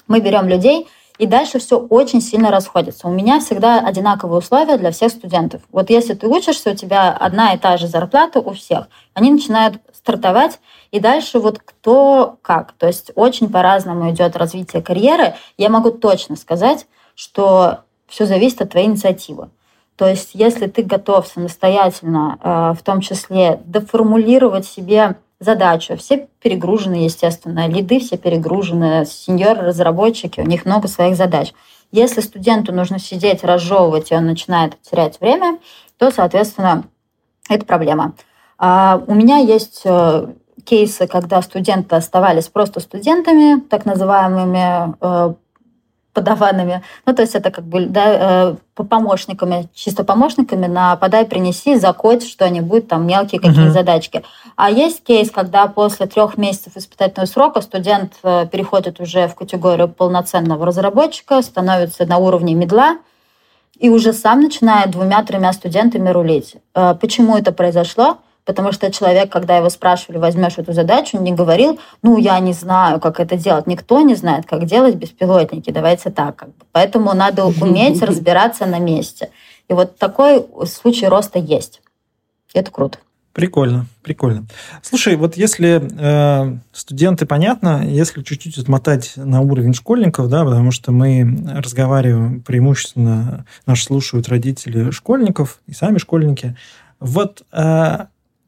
мы 0.08 0.20
берем 0.20 0.48
людей, 0.48 0.88
и 1.18 1.26
дальше 1.26 1.60
все 1.60 1.80
очень 1.80 2.22
сильно 2.22 2.52
расходится. 2.52 3.08
У 3.08 3.12
меня 3.12 3.40
всегда 3.40 3.80
одинаковые 3.80 4.40
условия 4.40 4.78
для 4.78 4.92
всех 4.92 5.12
студентов. 5.12 5.62
Вот 5.72 5.90
если 5.90 6.14
ты 6.14 6.28
учишься, 6.28 6.72
у 6.72 6.76
тебя 6.76 7.12
одна 7.12 7.54
и 7.54 7.58
та 7.58 7.78
же 7.78 7.88
зарплата 7.88 8.40
у 8.40 8.54
всех. 8.54 8.90
Они 9.14 9.32
начинают 9.32 9.78
стартовать, 9.94 10.60
и 10.92 11.00
дальше 11.00 11.40
вот 11.40 11.60
кто 11.60 12.38
как. 12.42 12.74
То 12.74 12.88
есть 12.88 13.12
очень 13.16 13.50
по-разному 13.50 14.12
идет 14.12 14.36
развитие 14.36 14.82
карьеры. 14.82 15.36
Я 15.58 15.70
могу 15.70 15.92
точно 15.92 16.36
сказать, 16.36 16.86
что 17.16 17.80
все 18.16 18.26
зависит 18.26 18.62
от 18.62 18.70
твоей 18.70 18.88
инициативы. 18.88 19.50
То 19.98 20.08
есть 20.08 20.32
если 20.34 20.68
ты 20.68 20.84
готов 20.84 21.28
самостоятельно, 21.28 22.40
э, 22.42 22.74
в 22.80 22.82
том 22.82 23.02
числе, 23.02 23.60
доформулировать 23.66 24.66
себе 24.66 25.18
задачу. 25.42 25.98
Все 25.98 26.30
перегружены, 26.42 26.96
естественно, 26.96 27.68
лиды 27.68 28.00
все 28.00 28.16
перегружены, 28.18 29.06
сеньоры-разработчики, 29.06 30.40
у 30.40 30.46
них 30.46 30.66
много 30.66 30.88
своих 30.88 31.18
задач. 31.18 31.54
Если 31.92 32.22
студенту 32.22 32.72
нужно 32.72 33.00
сидеть, 33.00 33.44
разжевывать, 33.44 34.12
и 34.12 34.16
он 34.16 34.26
начинает 34.26 34.82
терять 34.82 35.20
время, 35.20 35.60
то, 35.98 36.10
соответственно, 36.10 36.86
это 37.50 37.66
проблема. 37.66 38.14
А 38.58 39.04
у 39.06 39.14
меня 39.14 39.40
есть 39.40 39.82
э, 39.84 40.28
кейсы, 40.64 41.06
когда 41.06 41.42
студенты 41.42 41.98
оставались 41.98 42.48
просто 42.48 42.80
студентами, 42.80 43.60
так 43.60 43.86
называемыми 43.86 44.96
э, 45.02 45.34
подаванами. 46.16 46.82
Ну, 47.06 47.14
то 47.14 47.22
есть 47.22 47.36
это 47.36 47.52
как 47.52 47.66
бы 47.66 47.86
да, 47.86 48.56
э, 48.78 48.84
помощниками, 48.84 49.68
чисто 49.76 50.04
помощниками 50.04 50.66
на 50.66 50.96
подай, 50.96 51.26
принеси, 51.26 51.76
закодь 51.76 52.28
что-нибудь, 52.28 52.88
там 52.88 53.06
мелкие 53.06 53.40
какие 53.40 53.68
uh-huh. 53.68 53.72
задачки. 53.72 54.24
А 54.56 54.72
есть 54.72 55.04
кейс, 55.04 55.30
когда 55.30 55.68
после 55.68 56.08
трех 56.08 56.38
месяцев 56.38 56.78
испытательного 56.78 57.28
срока 57.28 57.62
студент 57.62 58.14
э, 58.24 58.48
переходит 58.52 59.00
уже 59.00 59.28
в 59.28 59.36
категорию 59.36 59.90
полноценного 59.90 60.66
разработчика, 60.66 61.42
становится 61.42 62.06
на 62.06 62.18
уровне 62.18 62.56
медла, 62.56 62.98
и 63.78 63.90
уже 63.90 64.14
сам 64.14 64.40
начинает 64.40 64.92
двумя-тремя 64.92 65.52
студентами 65.52 66.10
рулить. 66.10 66.56
Э, 66.74 66.96
почему 67.00 67.38
это 67.38 67.52
произошло? 67.52 68.18
Потому 68.46 68.72
что 68.72 68.92
человек, 68.92 69.32
когда 69.32 69.58
его 69.58 69.70
спрашивали, 69.70 70.20
возьмешь 70.20 70.58
эту 70.58 70.72
задачу, 70.72 71.18
не 71.20 71.34
говорил, 71.34 71.80
ну, 72.04 72.18
я 72.18 72.40
не 72.40 72.54
знаю, 72.54 73.00
как 73.00 73.20
это 73.20 73.36
делать. 73.36 73.66
Никто 73.66 74.02
не 74.02 74.14
знает, 74.14 74.46
как 74.46 74.66
делать 74.66 74.96
беспилотники. 74.96 75.72
Давайте 75.72 76.12
так. 76.12 76.36
Как 76.36 76.50
бы. 76.50 76.66
Поэтому 76.72 77.14
надо 77.14 77.46
уметь 77.62 78.02
разбираться 78.04 78.68
на 78.68 78.78
месте. 78.78 79.32
И 79.68 79.74
вот 79.74 79.98
такой 79.98 80.46
случай 80.68 81.08
роста 81.08 81.40
есть. 81.40 81.82
Это 82.54 82.70
круто. 82.72 83.00
Прикольно, 83.34 83.88
прикольно. 84.02 84.46
Слушай, 84.82 85.18
вот 85.18 85.36
если 85.36 85.82
э, 85.82 86.58
студенты, 86.72 87.26
понятно, 87.26 87.86
если 87.86 88.22
чуть-чуть 88.22 88.58
отмотать 88.58 89.14
на 89.18 89.42
уровень 89.42 89.74
школьников, 89.74 90.30
да, 90.30 90.46
потому 90.46 90.72
что 90.72 90.94
мы 90.94 91.44
разговариваем 91.54 92.42
преимущественно, 92.42 93.46
нас 93.66 93.84
слушают 93.84 94.30
родители 94.30 94.90
школьников 94.92 95.60
и 95.68 95.74
сами 95.74 95.98
школьники. 95.98 96.56
Вот 97.02 97.44
э, 97.52 98.06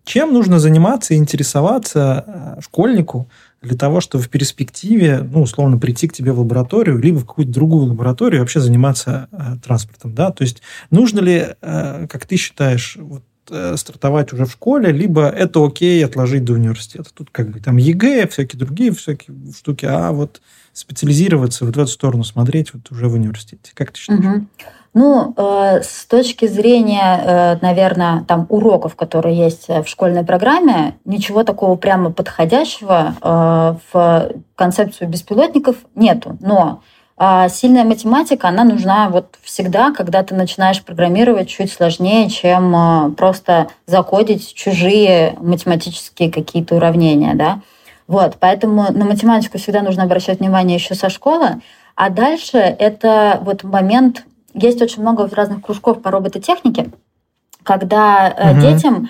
чем 0.07 0.33
нужно 0.33 0.57
заниматься 0.57 1.13
и 1.13 1.17
интересоваться 1.17 2.23
э, 2.25 2.61
школьнику 2.61 3.29
для 3.61 3.77
того, 3.77 3.99
чтобы 4.01 4.23
в 4.23 4.29
перспективе, 4.29 5.19
ну, 5.21 5.41
условно, 5.41 5.77
прийти 5.77 6.07
к 6.07 6.13
тебе 6.13 6.31
в 6.31 6.39
лабораторию, 6.39 6.97
либо 6.97 7.17
в 7.19 7.25
какую-то 7.25 7.51
другую 7.51 7.87
лабораторию 7.87 8.39
вообще 8.39 8.61
заниматься 8.61 9.27
э, 9.31 9.57
транспортом, 9.63 10.15
да? 10.15 10.31
То 10.31 10.43
есть 10.43 10.61
нужно 10.91 11.19
ли, 11.19 11.47
э, 11.61 12.07
как 12.07 12.25
ты 12.25 12.37
считаешь, 12.37 12.97
вот 12.99 13.23
э, 13.49 13.75
стартовать 13.75 14.31
уже 14.31 14.45
в 14.45 14.51
школе, 14.51 14.91
либо 14.91 15.27
это 15.27 15.65
окей 15.65 16.03
отложить 16.05 16.45
до 16.45 16.53
университета. 16.53 17.09
Тут 17.13 17.29
как 17.31 17.49
бы 17.49 17.59
там 17.59 17.75
ЕГЭ, 17.75 18.27
всякие 18.27 18.59
другие 18.59 18.93
всякие 18.93 19.35
штуки, 19.57 19.85
а 19.85 20.11
вот 20.13 20.41
специализироваться, 20.71 21.65
вот 21.65 21.75
в 21.75 21.79
эту 21.79 21.91
сторону 21.91 22.23
смотреть 22.23 22.73
вот 22.73 22.89
уже 22.91 23.09
в 23.09 23.13
университете. 23.15 23.71
Как 23.73 23.91
ты 23.91 23.99
считаешь? 23.99 24.23
Угу. 24.23 24.47
Ну, 24.99 25.35
э, 25.37 25.81
с 25.83 26.07
точки 26.07 26.47
зрения, 26.47 27.21
э, 27.23 27.57
наверное, 27.61 28.23
там 28.27 28.47
уроков, 28.49 28.95
которые 28.95 29.37
есть 29.37 29.67
в 29.67 29.85
школьной 29.85 30.23
программе, 30.23 30.95
ничего 31.05 31.43
такого 31.43 31.75
прямо 31.75 32.11
подходящего 32.11 33.13
э, 33.21 33.75
в 33.93 34.31
концепцию 34.55 35.07
беспилотников 35.07 35.75
нету. 35.93 36.35
Но 36.39 36.81
а 37.15 37.47
сильная 37.47 37.83
математика, 37.83 38.47
она 38.47 38.63
нужна 38.63 39.09
вот 39.09 39.35
всегда, 39.43 39.91
когда 39.91 40.23
ты 40.23 40.33
начинаешь 40.33 40.83
программировать 40.83 41.47
чуть 41.47 41.71
сложнее, 41.71 42.27
чем 42.31 42.75
э, 42.75 43.11
просто 43.11 43.67
закодить 43.85 44.55
чужие 44.55 45.35
математические 45.39 46.31
какие-то 46.31 46.75
уравнения, 46.75 47.35
да. 47.35 47.61
Вот, 48.07 48.37
поэтому 48.39 48.91
на 48.91 49.05
математику 49.05 49.59
всегда 49.59 49.83
нужно 49.83 50.03
обращать 50.03 50.39
внимание 50.39 50.77
еще 50.77 50.95
со 50.95 51.11
школы. 51.11 51.61
А 51.93 52.09
дальше 52.09 52.57
это 52.57 53.39
вот 53.43 53.63
момент, 53.63 54.23
есть 54.57 54.81
очень 54.81 55.01
много 55.01 55.27
разных 55.31 55.61
кружков 55.61 56.01
по 56.01 56.11
робототехнике, 56.11 56.91
когда 57.63 58.53
угу. 58.53 58.61
детям 58.61 59.09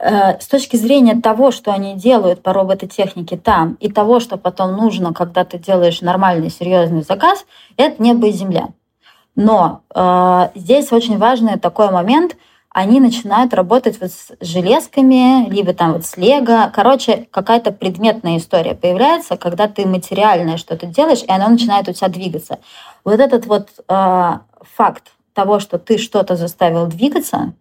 Э, 0.00 0.38
с 0.38 0.46
точки 0.46 0.76
зрения 0.76 1.20
того, 1.20 1.50
что 1.50 1.72
они 1.72 1.94
делают 1.94 2.42
по 2.42 2.52
робототехнике 2.52 3.36
там, 3.36 3.76
и 3.80 3.90
того, 3.90 4.20
что 4.20 4.36
потом 4.36 4.76
нужно, 4.76 5.12
когда 5.12 5.44
ты 5.44 5.58
делаешь 5.58 6.02
нормальный, 6.02 6.50
серьезный 6.50 7.02
заказ, 7.02 7.44
это 7.76 8.00
небо 8.00 8.28
и 8.28 8.32
земля. 8.32 8.68
Но 9.34 9.82
э, 9.94 10.48
здесь 10.54 10.92
очень 10.92 11.18
важный 11.18 11.58
такой 11.58 11.90
момент, 11.90 12.36
они 12.70 13.00
начинают 13.00 13.54
работать 13.54 14.00
вот 14.00 14.10
с 14.10 14.32
железками, 14.40 15.48
либо 15.48 15.72
там 15.72 15.94
вот 15.94 16.04
с 16.04 16.16
лего. 16.16 16.70
Короче, 16.74 17.26
какая-то 17.30 17.72
предметная 17.72 18.36
история 18.36 18.74
появляется, 18.74 19.36
когда 19.36 19.68
ты 19.68 19.86
материальное 19.86 20.58
что-то 20.58 20.86
делаешь, 20.86 21.22
и 21.22 21.30
оно 21.30 21.48
начинает 21.48 21.88
у 21.88 21.92
тебя 21.92 22.08
двигаться. 22.08 22.58
Вот 23.04 23.20
этот 23.20 23.46
вот 23.46 23.70
э, 23.88 24.32
факт 24.76 25.04
того, 25.32 25.60
что 25.60 25.78
ты 25.78 25.98
что-то 25.98 26.36
заставил 26.36 26.86
двигаться, 26.86 27.54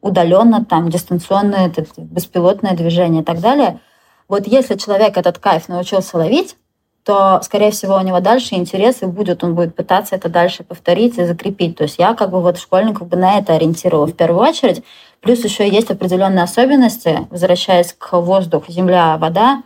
удаленно, 0.00 0.64
там, 0.64 0.88
дистанционное, 0.88 1.66
это 1.66 1.84
беспилотное 1.96 2.74
движение 2.74 3.22
и 3.22 3.24
так 3.24 3.40
далее. 3.40 3.80
Вот 4.28 4.46
если 4.46 4.76
человек 4.76 5.16
этот 5.16 5.38
кайф 5.38 5.68
научился 5.68 6.16
ловить, 6.16 6.56
то, 7.08 7.40
скорее 7.42 7.70
всего, 7.70 7.96
у 7.96 8.02
него 8.02 8.20
дальше 8.20 8.54
интересы 8.54 9.06
будет, 9.06 9.42
он 9.42 9.54
будет 9.54 9.74
пытаться 9.74 10.14
это 10.14 10.28
дальше 10.28 10.62
повторить 10.62 11.16
и 11.16 11.24
закрепить. 11.24 11.74
То 11.74 11.84
есть 11.84 11.98
я 11.98 12.12
как 12.12 12.30
бы 12.30 12.42
вот 12.42 12.58
школьников 12.58 13.08
бы 13.08 13.16
на 13.16 13.38
это 13.38 13.54
ориентировала 13.54 14.06
в 14.06 14.12
первую 14.12 14.42
очередь. 14.42 14.84
Плюс 15.22 15.42
еще 15.42 15.66
есть 15.66 15.90
определенные 15.90 16.42
особенности, 16.42 17.26
возвращаясь 17.30 17.94
к 17.94 18.12
воздуху, 18.20 18.70
земля, 18.70 19.16
вода. 19.16 19.62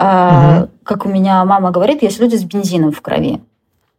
Угу. 0.00 0.68
Как 0.82 1.06
у 1.06 1.08
меня 1.08 1.44
мама 1.44 1.70
говорит, 1.70 2.02
есть 2.02 2.18
люди 2.18 2.34
с 2.34 2.42
бензином 2.42 2.90
в 2.90 3.00
крови. 3.02 3.40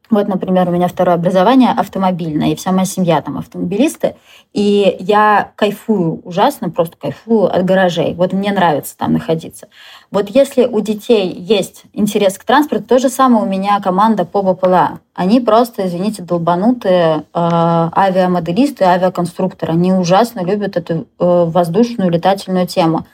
Вот, 0.10 0.28
например, 0.28 0.68
у 0.68 0.72
меня 0.72 0.88
второе 0.88 1.16
образование 1.16 1.70
автомобильное, 1.70 2.50
и 2.50 2.56
вся 2.56 2.72
моя 2.72 2.86
семья 2.86 3.22
там 3.22 3.38
автомобилисты. 3.38 4.16
И 4.54 4.98
я 5.00 5.52
кайфую 5.56 6.22
ужасно, 6.24 6.70
просто 6.70 6.98
кайфую 6.98 7.46
от 7.46 7.64
гаражей. 7.64 8.16
Вот 8.16 8.34
мне 8.34 8.52
нравится 8.52 8.98
там 8.98 9.14
находиться. 9.14 9.68
Вот 10.10 10.30
если 10.30 10.66
у 10.66 10.80
детей 10.82 11.32
есть 11.32 11.84
интерес 11.94 12.40
к 12.40 12.44
транспорту, 12.44 12.86
то 12.86 13.00
же 13.00 13.10
самое 13.10 13.44
у 13.44 13.48
меня 13.48 13.80
команда 13.80 14.26
по 14.26 14.42
БПЛА. 14.42 15.00
Они 15.14 15.40
просто, 15.40 15.86
извините, 15.86 16.24
долбанутые 16.24 17.18
э, 17.18 17.22
авиамоделисты, 17.34 18.86
авиаконструкторы. 18.86 19.74
Они 19.74 19.94
ужасно 19.94 20.44
любят 20.44 20.76
эту 20.78 20.94
э, 20.94 21.04
воздушную 21.20 22.10
летательную 22.10 22.66
тему. 22.66 23.06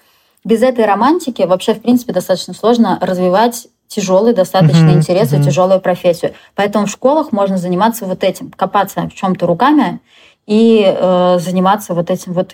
Без 0.45 0.61
этой 0.61 0.85
романтики 0.85 1.41
вообще, 1.41 1.73
в 1.73 1.81
принципе, 1.81 2.13
достаточно 2.13 2.53
сложно 2.53 2.99
развивать 3.01 3.67
тяжелый 3.95 4.33
достаточно 4.33 4.89
uh-huh, 4.89 4.97
интерес 4.97 5.31
uh-huh. 5.31 5.41
и 5.41 5.43
тяжелую 5.43 5.79
профессию. 5.79 6.33
Поэтому 6.55 6.85
в 6.85 6.89
школах 6.89 7.31
можно 7.31 7.57
заниматься 7.57 8.05
вот 8.05 8.23
этим, 8.23 8.51
копаться 8.51 9.07
в 9.09 9.13
чем-то 9.13 9.47
руками 9.47 10.01
и 10.45 10.83
э, 10.85 11.37
заниматься 11.39 11.93
вот 11.93 12.11
этим 12.11 12.33
вот 12.33 12.53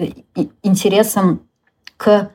интересом 0.64 1.42
к 1.98 2.08
э, 2.10 2.28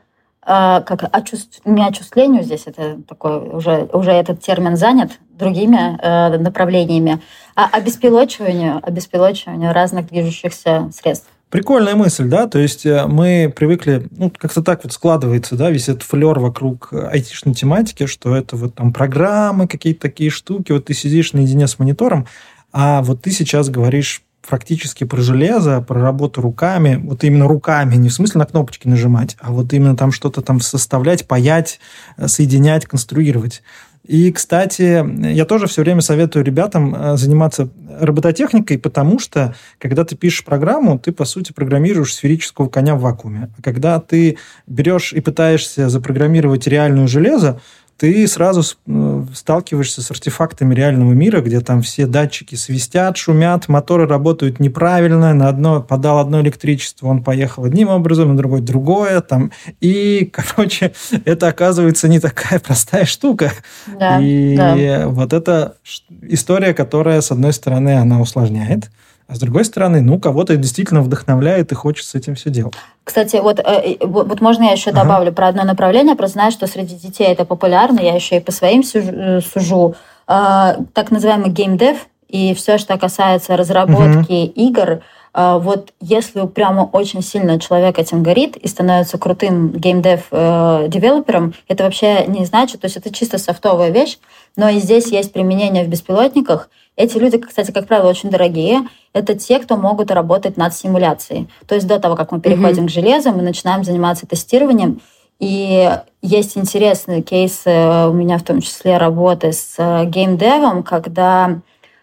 как 0.45 1.05
очувств... 1.13 1.61
не 1.65 1.87
очувствлению 1.87 2.43
здесь 2.43 2.65
это 2.67 2.99
такой 3.09 3.39
уже 3.39 3.89
уже 3.93 4.11
этот 4.11 4.41
термин 4.41 4.77
занят 4.77 5.13
другими 5.31 5.99
э, 6.03 6.39
направлениями, 6.39 7.23
а 7.55 7.69
обеспилочиванию, 7.71 8.81
обеспилочиванию 8.83 9.73
разных 9.73 10.09
движущихся 10.09 10.91
средств. 10.93 11.29
Прикольная 11.49 11.95
мысль, 11.95 12.27
да, 12.29 12.49
то 12.49 12.59
есть 12.59 12.85
э, 12.87 13.07
мы 13.07 13.53
привыкли, 13.55 14.09
ну, 14.11 14.33
как-то 14.37 14.63
так 14.63 14.83
вот 14.83 14.93
складывается, 14.93 15.55
да, 15.55 15.71
весь 15.71 15.89
этот 15.89 16.03
флер 16.03 16.41
вокруг 16.41 16.93
айтишной 16.93 17.55
тематики, 17.55 18.07
что 18.07 18.35
это 18.35 18.57
вот 18.57 18.75
там 18.75 18.93
программы, 18.93 19.69
какие-то 19.69 20.01
такие 20.01 20.31
штуки, 20.31 20.73
вот 20.73 20.87
ты 20.87 20.95
сидишь 20.95 21.35
наедине 21.35 21.69
с 21.69 21.79
монитором, 21.79 22.27
а 22.73 23.01
вот 23.03 23.23
ты 23.23 23.31
сейчас 23.31 23.71
говоришь 23.71 24.23
практически 24.47 25.05
про 25.05 25.21
железо, 25.21 25.81
про 25.81 26.01
работу 26.01 26.41
руками, 26.41 27.01
вот 27.03 27.25
именно 27.25 27.47
руками, 27.47 27.97
не 27.97 28.09
в 28.09 28.13
смысле 28.13 28.41
на 28.41 28.47
кнопочки 28.47 28.89
нажимать, 28.89 29.37
а 29.41 29.53
вот 29.53 29.73
именно 29.73 29.97
там 29.97 30.13
что-то 30.13 30.43
там 30.43 30.61
составлять, 30.61 31.27
паять, 31.27 31.81
э, 32.17 32.29
соединять, 32.29 32.87
конструировать. 32.87 33.63
И, 34.07 34.31
кстати, 34.31 35.05
я 35.33 35.45
тоже 35.45 35.67
все 35.67 35.83
время 35.83 36.01
советую 36.01 36.45
ребятам 36.45 36.95
э, 36.95 37.17
заниматься 37.17 37.69
робототехникой, 38.01 38.79
потому 38.79 39.19
что, 39.19 39.55
когда 39.79 40.05
ты 40.05 40.15
пишешь 40.15 40.45
программу, 40.45 40.99
ты, 40.99 41.13
по 41.13 41.25
сути, 41.25 41.53
программируешь 41.53 42.15
сферического 42.15 42.69
коня 42.69 42.95
в 42.95 43.01
вакууме. 43.01 43.51
А 43.59 43.63
когда 43.63 43.99
ты 44.01 44.39
берешь 44.67 45.13
и 45.13 45.21
пытаешься 45.21 45.89
запрограммировать 45.89 46.67
реальную 46.67 47.09
железо, 47.09 47.61
ты 47.97 48.27
сразу 48.27 48.63
э, 48.87 49.25
сталкиваешься 49.35 50.03
с 50.03 50.11
артефактами 50.11 50.75
реального 50.75 51.13
мира, 51.13 51.41
где 51.41 51.61
там 51.61 51.81
все 51.83 52.07
датчики 52.07 52.55
свистят, 52.55 53.17
шумят, 53.17 53.69
моторы 53.69 54.07
работают 54.07 54.61
неправильно, 54.61 55.33
на 55.33 55.49
одно 55.49 55.83
подал 55.83 56.19
одно 56.19 56.41
электричество, 56.43 57.07
он 57.07 57.23
поехал 57.23 57.65
одним 57.65 57.89
образом, 57.89 58.29
на 58.29 58.37
другой 58.37 58.61
другое, 58.61 59.21
там, 59.23 59.51
и, 59.81 60.31
короче, 60.33 60.93
это 61.25 61.49
оказывается 61.49 62.09
не 62.09 62.21
такая 62.21 62.61
простая 62.61 63.07
штука. 63.07 63.53
Да, 63.87 64.21
и 64.21 64.57
да. 64.57 65.09
вот 65.09 65.33
эта 65.33 65.77
история, 66.23 66.75
которая, 66.75 67.21
с 67.21 67.31
одной 67.31 67.53
стороны, 67.53 67.97
она 67.97 68.21
усложняет, 68.21 68.91
а 69.29 69.35
с 69.35 69.39
другой 69.39 69.65
стороны, 69.65 70.01
ну, 70.01 70.21
кого-то 70.21 70.57
действительно 70.57 71.03
вдохновляет 71.03 71.73
и 71.73 71.75
хочет 71.75 72.07
с 72.07 72.15
этим 72.15 72.37
все 72.37 72.51
делать. 72.51 72.75
Кстати, 73.03 73.37
вот, 73.37 73.59
э, 73.59 73.97
вот 74.01 74.41
можно 74.41 74.65
я 74.65 74.73
еще 74.73 74.91
ага. 74.91 75.03
добавлю 75.03 75.33
про 75.33 75.49
одно 75.49 75.65
направление. 75.65 76.15
Просто 76.15 76.35
знаю, 76.35 76.53
что 76.53 76.67
среди 76.67 76.95
детей 76.95 77.29
это 77.29 77.45
популярно. 77.45 78.01
Я 78.01 78.15
еще 78.15 78.37
и 78.37 78.41
по 78.41 78.53
своим 78.53 78.83
э, 78.95 79.41
сужу. 79.41 79.97
А, 80.29 80.77
так 80.93 81.11
называемый 81.11 81.51
геймдев 81.51 82.07
и 82.29 82.55
все, 82.55 82.79
что 82.79 82.99
касается 82.99 83.57
разработки 83.57 84.49
угу. 84.49 84.53
игр, 84.55 85.01
а, 85.33 85.59
вот 85.59 85.93
если 86.01 86.47
прямо 86.47 86.89
очень 86.93 87.23
сильно 87.23 87.61
человек 87.61 87.99
этим 87.99 88.23
горит 88.23 88.57
и 88.57 88.67
становится 88.69 89.19
крутым 89.19 89.71
геймдев-девелопером, 89.71 91.53
это 91.69 91.85
вообще 91.85 92.25
не 92.27 92.47
значит, 92.47 92.81
то 92.81 92.87
есть 92.87 92.97
это 92.97 93.13
чисто 93.13 93.37
софтовая 93.37 93.91
вещь, 93.91 94.19
но 94.57 94.71
и 94.71 94.79
здесь 94.79 95.09
есть 95.09 95.35
применение 95.35 95.85
в 95.85 95.89
беспилотниках. 95.89 96.71
Эти 96.97 97.19
люди, 97.19 97.37
кстати, 97.37 97.71
как 97.71 97.87
правило, 97.87 98.09
очень 98.09 98.31
дорогие. 98.31 98.89
Это 99.17 99.35
те, 99.35 99.59
кто 99.61 99.79
могут 99.79 100.11
работать 100.11 100.59
над 100.59 100.75
симуляцией. 100.75 101.49
То 101.67 101.75
есть 101.75 101.87
до 101.87 101.99
того, 101.99 102.17
как 102.17 102.33
мы 102.33 102.41
переходим 102.41 102.85
mm-hmm. 102.85 102.89
к 102.89 102.91
железу, 102.91 103.33
мы 103.33 103.41
начинаем 103.41 103.83
заниматься 103.83 104.27
тестированием. 104.27 105.01
И 105.39 105.91
есть 106.21 106.59
интересные 106.59 107.23
кейсы 107.23 107.71
у 108.09 108.13
меня 108.13 108.37
в 108.37 108.43
том 108.43 108.61
числе 108.61 108.99
работы 108.99 109.53
с 109.53 109.75
э, 109.79 110.05
геймдевом, 110.05 110.83
когда 110.83 111.61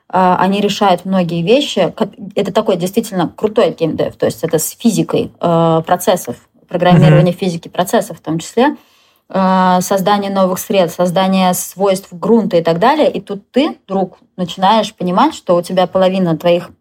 а, 0.10 0.38
они 0.38 0.60
решают 0.60 1.06
многие 1.06 1.44
вещи. 1.44 1.94
Это 2.36 2.52
такой 2.52 2.78
действительно 2.78 3.32
крутой 3.36 3.76
геймдев, 3.80 4.16
то 4.16 4.26
есть 4.26 4.44
это 4.44 4.58
с 4.58 4.72
физикой 4.72 5.32
э, 5.40 5.82
процессов, 5.86 6.36
программирование 6.68 7.34
mm-hmm. 7.34 7.38
физики 7.38 7.68
процессов 7.68 8.18
в 8.18 8.22
том 8.22 8.40
числе, 8.40 8.76
э, 9.30 9.78
создание 9.82 10.32
новых 10.32 10.58
средств, 10.58 10.98
создание 10.98 11.54
свойств 11.54 12.10
грунта 12.12 12.58
и 12.58 12.64
так 12.64 12.80
далее. 12.80 13.12
И 13.12 13.22
тут 13.22 13.52
ты, 13.52 13.78
друг, 13.88 14.18
начинаешь 14.36 14.96
понимать, 14.96 15.36
что 15.36 15.56
у 15.56 15.62
тебя 15.62 15.86
половина 15.86 16.36
твоих 16.36 16.72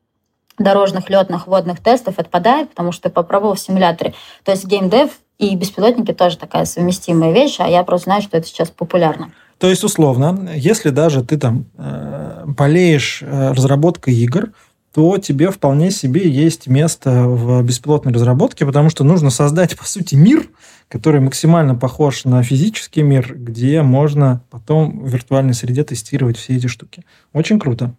дорожных, 0.59 1.11
летных, 1.11 1.47
водных 1.47 1.81
тестов 1.81 2.19
отпадает, 2.19 2.71
потому 2.71 2.93
что 2.93 3.05
ты 3.05 3.11
попробовал 3.11 3.55
в 3.55 3.61
симуляторе. 3.61 4.15
То 4.45 4.53
есть 4.53 4.67
геймдев 4.67 5.11
и 5.39 5.57
беспилотники 5.57 6.13
тоже 6.13 6.39
такая 6.39 6.65
совместимая 6.65 7.33
вещь, 7.33 7.57
а 7.59 7.69
я 7.69 7.83
просто 7.83 8.05
знаю, 8.05 8.23
что 8.23 8.37
это 8.37 8.47
сейчас 8.47 8.71
популярно. 8.71 9.33
То 9.59 9.69
есть, 9.69 9.85
условно, 9.85 10.51
если 10.55 10.91
даже 10.91 11.23
ты 11.23 11.39
там 11.39 11.67
э, 11.79 12.45
болеешь 12.47 13.23
э, 13.23 13.53
разработкой 13.53 14.15
игр, 14.15 14.51
то 14.93 15.17
тебе 15.19 15.51
вполне 15.51 15.91
себе 15.91 16.29
есть 16.29 16.67
место 16.67 17.27
в 17.27 17.63
беспилотной 17.63 18.13
разработке, 18.13 18.67
потому 18.67 18.91
что 18.91 19.05
нужно 19.05 19.31
создать, 19.31 19.77
по 19.79 19.85
сути, 19.85 20.17
мир, 20.17 20.49
который 20.89 21.21
максимально 21.21 21.75
похож 21.75 22.25
на 22.25 22.43
физический 22.43 23.03
мир, 23.03 23.35
где 23.35 23.83
можно 23.83 24.43
потом 24.51 25.05
в 25.05 25.09
виртуальной 25.09 25.55
среде 25.55 25.85
тестировать 25.85 26.37
все 26.37 26.57
эти 26.57 26.67
штуки. 26.67 27.05
Очень 27.33 27.59
круто. 27.59 27.95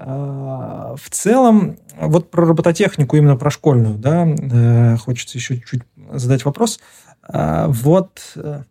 А, 0.00 0.94
в 0.96 1.10
целом, 1.10 1.76
вот 2.00 2.30
про 2.30 2.46
робототехнику, 2.46 3.16
именно 3.16 3.36
про 3.36 3.50
школьную, 3.50 3.96
да, 3.98 4.26
э, 4.26 4.96
хочется 4.96 5.38
еще 5.38 5.60
чуть 5.60 5.82
задать 6.12 6.44
вопрос. 6.44 6.78
А, 7.22 7.66
вот 7.66 8.20
э, 8.36 8.62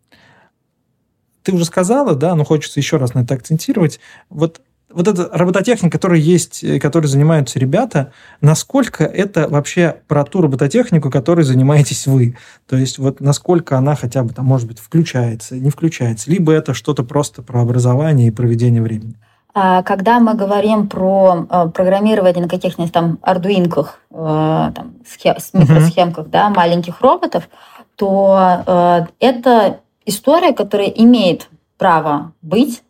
ты 1.43 1.51
уже 1.51 1.65
сказала, 1.65 2.15
да, 2.15 2.33
но 2.35 2.45
хочется 2.45 2.79
еще 2.79 2.95
раз 2.95 3.13
на 3.13 3.19
это 3.19 3.33
акцентировать. 3.33 3.99
Вот 4.29 4.61
вот 4.89 5.05
эта 5.09 5.29
робототехника, 5.33 5.97
которая 5.97 6.19
есть, 6.19 6.63
э, 6.63 6.79
которой 6.79 7.07
занимаются 7.07 7.59
ребята, 7.59 8.13
насколько 8.39 9.03
это 9.03 9.49
вообще 9.49 9.97
про 10.07 10.23
ту 10.23 10.41
робототехнику, 10.41 11.11
которой 11.11 11.41
занимаетесь 11.41 12.07
вы? 12.07 12.37
То 12.67 12.77
есть 12.77 12.99
вот 12.99 13.19
насколько 13.19 13.77
она 13.77 13.95
хотя 13.95 14.23
бы 14.23 14.33
там, 14.33 14.45
может 14.45 14.65
быть, 14.65 14.79
включается, 14.79 15.57
не 15.57 15.71
включается, 15.71 16.31
либо 16.31 16.53
это 16.53 16.73
что-то 16.73 17.03
просто 17.03 17.41
про 17.41 17.61
образование 17.63 18.29
и 18.29 18.31
проведение 18.31 18.81
времени? 18.81 19.15
А 19.59 19.81
когда 19.81 20.19
мы 20.19 20.35
говорим 20.35 20.87
про 20.87 21.47
э, 21.49 21.69
программирование 21.69 22.43
на 22.43 22.47
каких-нибудь 22.47 22.93
там 22.93 23.17
ардуинках, 23.23 23.99
э, 24.11 24.71
там, 24.75 24.93
с 25.03 25.51
микросхемках, 25.51 26.29
да, 26.29 26.49
маленьких 26.49 27.01
роботов, 27.01 27.49
то 27.95 29.07
это 29.19 29.79
история, 30.05 30.53
которая 30.53 30.89
имеет 30.89 31.49
право 31.79 32.33
быть 32.43 32.83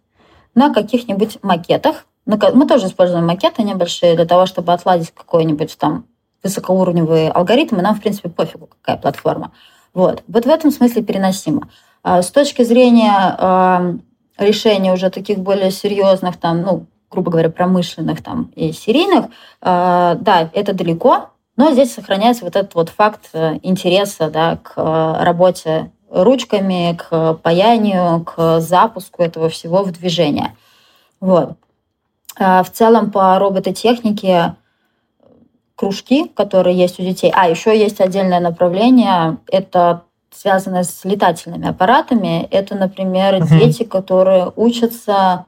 на 0.55 0.73
каких-нибудь 0.73 1.37
макетах. 1.41 2.05
Мы 2.25 2.67
тоже 2.67 2.87
используем 2.87 3.25
макеты 3.25 3.63
небольшие 3.63 4.15
для 4.15 4.25
того, 4.25 4.45
чтобы 4.45 4.73
отладить 4.73 5.11
какой-нибудь 5.11 5.77
там 5.77 6.03
высокоуровневый 6.43 7.29
алгоритм, 7.29 7.77
и 7.77 7.81
нам, 7.81 7.95
в 7.95 8.01
принципе, 8.01 8.27
пофигу, 8.27 8.67
какая 8.67 8.97
платформа. 8.97 9.53
Вот. 9.93 10.21
Вот 10.27 10.45
в 10.45 10.49
этом 10.49 10.71
смысле 10.71 11.01
переносимо. 11.01 11.69
А 12.03 12.21
с 12.21 12.29
точки 12.29 12.63
зрения 12.63 14.01
решения 14.37 14.93
уже 14.93 15.09
таких 15.09 15.39
более 15.39 15.71
серьезных, 15.71 16.37
там, 16.37 16.61
ну, 16.61 16.85
грубо 17.09 17.31
говоря, 17.31 17.49
промышленных 17.49 18.23
там, 18.23 18.51
и 18.55 18.71
серийных, 18.71 19.25
а, 19.61 20.15
да, 20.15 20.49
это 20.53 20.73
далеко, 20.73 21.29
но 21.55 21.71
здесь 21.71 21.93
сохраняется 21.93 22.45
вот 22.45 22.55
этот 22.55 22.75
вот 22.75 22.89
факт 22.89 23.29
э, 23.33 23.57
интереса 23.63 24.29
да, 24.29 24.57
к 24.57 24.73
э, 24.75 25.23
работе 25.23 25.91
ручками, 26.09 26.95
к 26.95 27.33
паянию, 27.41 28.23
к 28.23 28.59
запуску 28.61 29.23
этого 29.23 29.49
всего 29.49 29.81
в 29.81 29.91
движение. 29.91 30.55
Вот. 31.19 31.57
А 32.39 32.61
в 32.61 32.71
целом 32.71 33.11
по 33.11 33.39
робототехнике 33.39 34.55
кружки, 35.75 36.27
которые 36.27 36.77
есть 36.77 36.99
у 36.99 37.03
детей. 37.03 37.31
А, 37.33 37.49
еще 37.49 37.77
есть 37.77 38.01
отдельное 38.01 38.39
направление, 38.39 39.37
это 39.47 40.03
связанное 40.37 40.83
с 40.83 41.03
летательными 41.03 41.67
аппаратами. 41.67 42.47
Это, 42.51 42.75
например, 42.75 43.35
uh-huh. 43.35 43.59
дети, 43.59 43.83
которые 43.83 44.51
учатся 44.55 45.45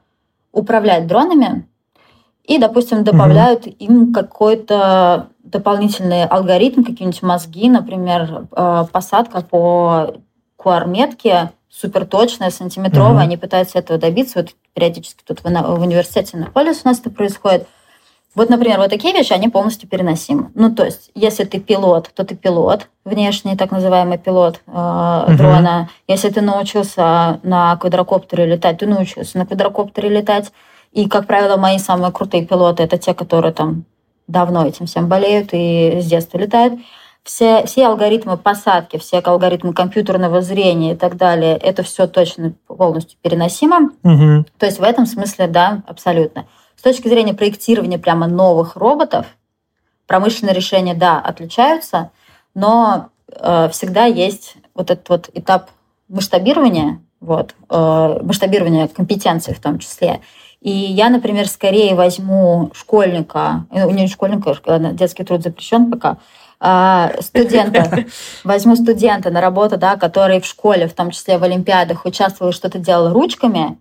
управлять 0.52 1.06
дронами 1.06 1.66
и, 2.44 2.58
допустим, 2.58 3.04
добавляют 3.04 3.66
uh-huh. 3.66 3.76
им 3.78 4.12
какой-то 4.12 5.28
дополнительный 5.44 6.24
алгоритм, 6.24 6.82
какие-нибудь 6.82 7.22
мозги, 7.22 7.68
например, 7.68 8.46
э, 8.52 8.84
посадка 8.92 9.42
по 9.42 10.14
QR-метки 10.58 11.50
суперточная, 11.70 12.50
сантиметровая, 12.50 13.20
mm-hmm. 13.20 13.22
они 13.22 13.36
пытаются 13.36 13.78
этого 13.78 13.98
добиться. 13.98 14.40
Вот 14.40 14.50
периодически 14.74 15.22
тут 15.24 15.42
в, 15.42 15.46
университете 15.46 16.36
на 16.36 16.46
полюс 16.46 16.82
у 16.84 16.88
нас 16.88 17.00
это 17.00 17.10
происходит. 17.10 17.66
Вот, 18.34 18.48
например, 18.48 18.78
вот 18.78 18.90
такие 18.90 19.12
вещи, 19.12 19.32
они 19.32 19.48
полностью 19.48 19.88
переносимы. 19.88 20.50
Ну, 20.54 20.72
то 20.72 20.84
есть, 20.84 21.10
если 21.14 21.44
ты 21.44 21.58
пилот, 21.58 22.10
то 22.14 22.24
ты 22.24 22.36
пилот, 22.36 22.86
внешний 23.04 23.56
так 23.56 23.72
называемый 23.72 24.18
пилот 24.18 24.60
э, 24.66 24.70
uh-huh. 24.70 25.36
дрона. 25.36 25.88
Если 26.06 26.28
ты 26.28 26.40
научился 26.40 27.40
на 27.42 27.76
квадрокоптере 27.76 28.46
летать, 28.46 28.78
ты 28.78 28.86
научился 28.86 29.36
на 29.36 29.46
квадрокоптере 29.46 30.08
летать. 30.08 30.52
И, 30.92 31.08
как 31.08 31.26
правило, 31.26 31.56
мои 31.56 31.78
самые 31.78 32.12
крутые 32.12 32.46
пилоты 32.46 32.84
это 32.84 32.98
те, 32.98 33.14
которые 33.14 33.52
там 33.52 33.84
давно 34.28 34.64
этим 34.64 34.86
всем 34.86 35.08
болеют 35.08 35.48
и 35.52 35.98
с 36.00 36.06
детства 36.06 36.38
летают 36.38 36.74
все, 37.22 37.64
все 37.66 37.86
алгоритмы 37.86 38.36
посадки, 38.36 38.98
все 38.98 39.18
алгоритмы 39.18 39.72
компьютерного 39.72 40.40
зрения 40.40 40.92
и 40.92 40.96
так 40.96 41.16
далее, 41.16 41.56
это 41.56 41.82
все 41.82 42.06
точно 42.06 42.54
полностью 42.66 43.18
переносимо. 43.22 43.90
Угу. 44.02 44.46
То 44.58 44.66
есть 44.66 44.78
в 44.78 44.82
этом 44.82 45.06
смысле, 45.06 45.46
да, 45.46 45.82
абсолютно. 45.86 46.46
С 46.80 46.82
точки 46.82 47.08
зрения 47.08 47.34
проектирования 47.34 47.98
прямо 47.98 48.26
новых 48.26 48.74
роботов, 48.74 49.26
промышленные 50.06 50.54
решения, 50.54 50.94
да, 50.94 51.20
отличаются, 51.20 52.10
но 52.54 53.10
э, 53.30 53.68
всегда 53.70 54.06
есть 54.06 54.54
вот 54.74 54.90
этот 54.90 55.06
вот 55.10 55.30
этап 55.34 55.68
масштабирования, 56.08 57.02
вот, 57.20 57.54
э, 57.68 58.18
масштабирования 58.22 58.88
компетенций 58.88 59.52
в 59.52 59.60
том 59.60 59.78
числе. 59.78 60.22
И 60.62 60.70
я, 60.70 61.10
например, 61.10 61.48
скорее 61.48 61.94
возьму 61.94 62.70
школьника, 62.72 63.66
ну, 63.70 63.90
не 63.90 64.06
школьника, 64.06 64.56
детский 64.94 65.24
труд 65.24 65.42
запрещен 65.42 65.90
пока, 65.90 66.16
а, 66.60 67.12
студента, 67.20 68.06
возьму 68.42 68.74
студента 68.74 69.28
на 69.28 69.42
работу, 69.42 69.76
да, 69.76 69.96
который 69.96 70.40
в 70.40 70.46
школе, 70.46 70.88
в 70.88 70.94
том 70.94 71.10
числе 71.10 71.36
в 71.36 71.42
олимпиадах, 71.42 72.06
участвовал, 72.06 72.52
что-то 72.52 72.78
делал 72.78 73.12
ручками, 73.12 73.76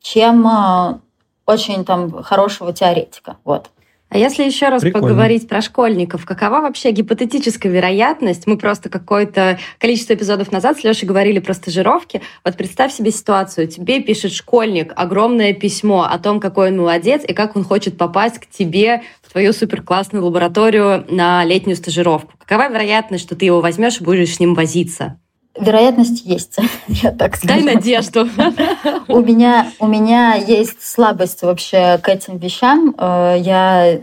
чем 0.00 0.44
а, 0.48 0.98
очень 1.46 1.84
там 1.84 2.22
хорошего 2.22 2.72
теоретика. 2.72 3.36
Вот. 3.44 3.70
А 4.12 4.18
если 4.18 4.44
еще 4.44 4.68
раз 4.68 4.82
Прикольно. 4.82 5.08
поговорить 5.08 5.48
про 5.48 5.62
школьников, 5.62 6.26
какова 6.26 6.60
вообще 6.60 6.90
гипотетическая 6.90 7.72
вероятность? 7.72 8.46
Мы 8.46 8.58
просто 8.58 8.90
какое-то 8.90 9.58
количество 9.78 10.12
эпизодов 10.12 10.52
назад 10.52 10.78
с 10.78 10.84
Лешей 10.84 11.08
говорили 11.08 11.38
про 11.38 11.54
стажировки. 11.54 12.20
Вот 12.44 12.54
представь 12.58 12.92
себе 12.92 13.10
ситуацию. 13.10 13.68
Тебе 13.68 14.00
пишет 14.02 14.32
школьник 14.32 14.92
огромное 14.96 15.54
письмо 15.54 16.02
о 16.02 16.18
том, 16.18 16.40
какой 16.40 16.68
он 16.72 16.76
молодец 16.76 17.22
и 17.26 17.32
как 17.32 17.56
он 17.56 17.64
хочет 17.64 17.96
попасть 17.96 18.38
к 18.38 18.46
тебе 18.46 19.02
в 19.22 19.32
твою 19.32 19.54
суперклассную 19.54 20.22
лабораторию 20.22 21.06
на 21.08 21.42
летнюю 21.46 21.76
стажировку. 21.76 22.34
Какова 22.36 22.68
вероятность, 22.68 23.24
что 23.24 23.34
ты 23.34 23.46
его 23.46 23.62
возьмешь 23.62 23.98
и 23.98 24.04
будешь 24.04 24.34
с 24.34 24.40
ним 24.40 24.52
возиться? 24.52 25.18
Вероятность 25.58 26.24
есть, 26.24 26.56
я 26.88 27.12
так 27.12 27.36
скажу. 27.36 27.54
Дай 27.54 27.74
надежду. 27.74 28.26
У 29.08 29.20
меня, 29.20 29.70
у 29.78 29.86
меня 29.86 30.34
есть 30.34 30.82
слабость 30.82 31.42
вообще 31.42 31.98
к 31.98 32.08
этим 32.08 32.38
вещам. 32.38 32.94
Э, 32.96 33.36
я 33.38 34.00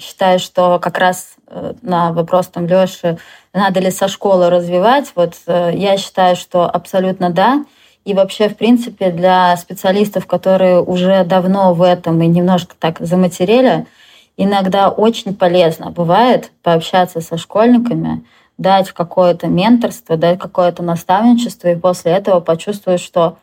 считаю, 0.00 0.38
что 0.38 0.78
как 0.78 0.98
раз 0.98 1.34
э, 1.48 1.74
на 1.82 2.12
вопрос 2.12 2.48
там 2.48 2.66
Лёши, 2.66 3.18
надо 3.52 3.80
ли 3.80 3.90
со 3.90 4.08
школы 4.08 4.48
развивать, 4.48 5.12
вот 5.14 5.34
э, 5.46 5.72
я 5.74 5.96
считаю, 5.98 6.36
что 6.36 6.68
абсолютно 6.68 7.30
да. 7.30 7.64
И 8.04 8.14
вообще, 8.14 8.48
в 8.48 8.56
принципе, 8.56 9.10
для 9.10 9.56
специалистов, 9.56 10.26
которые 10.26 10.82
уже 10.82 11.24
давно 11.24 11.72
в 11.72 11.82
этом 11.82 12.20
и 12.22 12.26
немножко 12.26 12.74
так 12.78 12.98
заматерели, 13.00 13.86
иногда 14.36 14.88
очень 14.88 15.34
полезно 15.34 15.90
бывает 15.90 16.50
пообщаться 16.62 17.20
со 17.20 17.36
школьниками, 17.36 18.24
дать 18.62 18.90
какое-то 18.92 19.48
менторство, 19.48 20.16
дать 20.16 20.38
какое-то 20.38 20.82
наставничество, 20.82 21.68
и 21.68 21.76
после 21.76 22.12
этого 22.12 22.40
почувствовать, 22.40 23.00
что, 23.00 23.36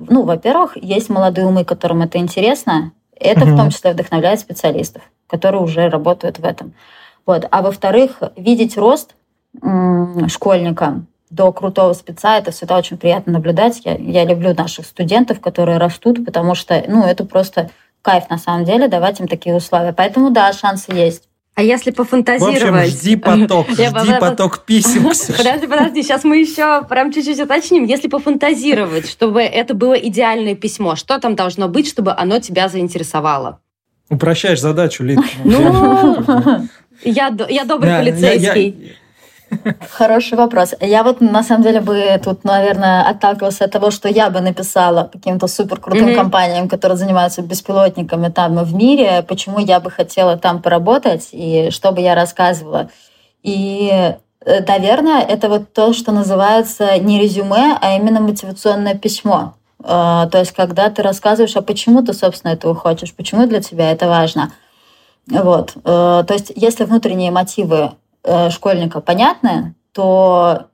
ну, 0.00 0.24
во-первых, 0.24 0.76
есть 0.76 1.08
молодые 1.08 1.46
умы, 1.46 1.64
которым 1.64 2.02
это 2.02 2.18
интересно, 2.18 2.92
это 3.18 3.44
угу. 3.44 3.52
в 3.52 3.56
том 3.56 3.70
числе 3.70 3.92
вдохновляет 3.92 4.40
специалистов, 4.40 5.02
которые 5.26 5.62
уже 5.62 5.88
работают 5.88 6.38
в 6.38 6.44
этом. 6.44 6.74
Вот. 7.24 7.46
А 7.50 7.62
во-вторых, 7.62 8.22
видеть 8.36 8.76
рост 8.76 9.14
школьника 10.28 11.02
до 11.30 11.52
крутого 11.52 11.92
спеца, 11.94 12.38
это 12.38 12.50
всегда 12.50 12.76
очень 12.76 12.98
приятно 12.98 13.32
наблюдать. 13.32 13.80
Я, 13.84 13.94
я 13.96 14.24
люблю 14.24 14.54
наших 14.54 14.86
студентов, 14.86 15.40
которые 15.40 15.78
растут, 15.78 16.24
потому 16.24 16.54
что, 16.54 16.84
ну, 16.86 17.04
это 17.04 17.24
просто 17.24 17.70
кайф 18.02 18.30
на 18.30 18.38
самом 18.38 18.64
деле 18.64 18.86
давать 18.86 19.18
им 19.18 19.26
такие 19.26 19.54
условия. 19.56 19.92
Поэтому, 19.92 20.30
да, 20.30 20.52
шансы 20.52 20.92
есть. 20.92 21.25
А 21.56 21.62
если 21.62 21.90
пофантазировать... 21.90 22.62
В 22.62 22.66
общем, 22.66 22.98
жди 22.98 23.16
поток, 23.16 23.70
жди 23.70 24.18
поток 24.20 24.66
писем. 24.66 25.04
Подожди, 25.36 25.66
подожди, 25.66 26.02
сейчас 26.02 26.22
мы 26.22 26.36
еще 26.36 26.82
прям 26.82 27.10
чуть-чуть 27.10 27.40
уточним. 27.40 27.84
Если 27.84 28.08
пофантазировать, 28.08 29.08
чтобы 29.08 29.40
это 29.40 29.72
было 29.72 29.94
идеальное 29.94 30.54
письмо, 30.54 30.96
что 30.96 31.18
там 31.18 31.34
должно 31.34 31.68
быть, 31.68 31.88
чтобы 31.88 32.12
оно 32.12 32.40
тебя 32.40 32.68
заинтересовало? 32.68 33.60
Упрощаешь 34.10 34.60
задачу, 34.60 35.02
Лид. 35.02 35.18
Ну, 35.44 36.68
я 37.04 37.30
добрый 37.30 37.96
полицейский. 37.96 38.96
Хороший 39.90 40.36
вопрос. 40.36 40.74
Я 40.80 41.02
вот 41.02 41.20
на 41.20 41.42
самом 41.42 41.62
деле 41.62 41.80
бы 41.80 42.20
тут, 42.22 42.44
наверное, 42.44 43.08
отталкивался 43.08 43.64
от 43.64 43.70
того, 43.70 43.90
что 43.90 44.08
я 44.08 44.30
бы 44.30 44.40
написала 44.40 45.08
каким-то 45.12 45.46
супер 45.46 45.78
крутым 45.78 46.08
mm-hmm. 46.08 46.16
компаниям, 46.16 46.68
которые 46.68 46.98
занимаются 46.98 47.42
беспилотниками 47.42 48.28
там 48.28 48.56
в 48.64 48.74
мире, 48.74 49.24
почему 49.26 49.58
я 49.58 49.80
бы 49.80 49.90
хотела 49.90 50.36
там 50.36 50.62
поработать 50.62 51.28
и 51.32 51.70
что 51.70 51.92
бы 51.92 52.00
я 52.00 52.14
рассказывала. 52.14 52.90
И, 53.42 53.90
э, 54.44 54.64
наверное, 54.66 55.22
это 55.22 55.48
вот 55.48 55.72
то, 55.72 55.92
что 55.92 56.12
называется 56.12 56.98
не 56.98 57.20
резюме, 57.20 57.78
а 57.80 57.96
именно 57.96 58.20
мотивационное 58.20 58.94
письмо. 58.94 59.54
Э, 59.80 60.26
то 60.30 60.38
есть, 60.38 60.52
когда 60.52 60.90
ты 60.90 61.02
рассказываешь, 61.02 61.56
а 61.56 61.62
почему 61.62 62.02
ты, 62.02 62.12
собственно, 62.14 62.52
этого 62.52 62.74
хочешь, 62.74 63.14
почему 63.14 63.46
для 63.46 63.60
тебя 63.60 63.92
это 63.92 64.08
важно. 64.08 64.52
Вот. 65.28 65.74
Э, 65.84 66.24
то 66.26 66.34
есть, 66.34 66.52
если 66.56 66.84
внутренние 66.84 67.30
мотивы 67.30 67.92
Э, 68.26 68.50
школьника 68.50 69.00
понятны, 69.00 69.76
то 69.92 70.66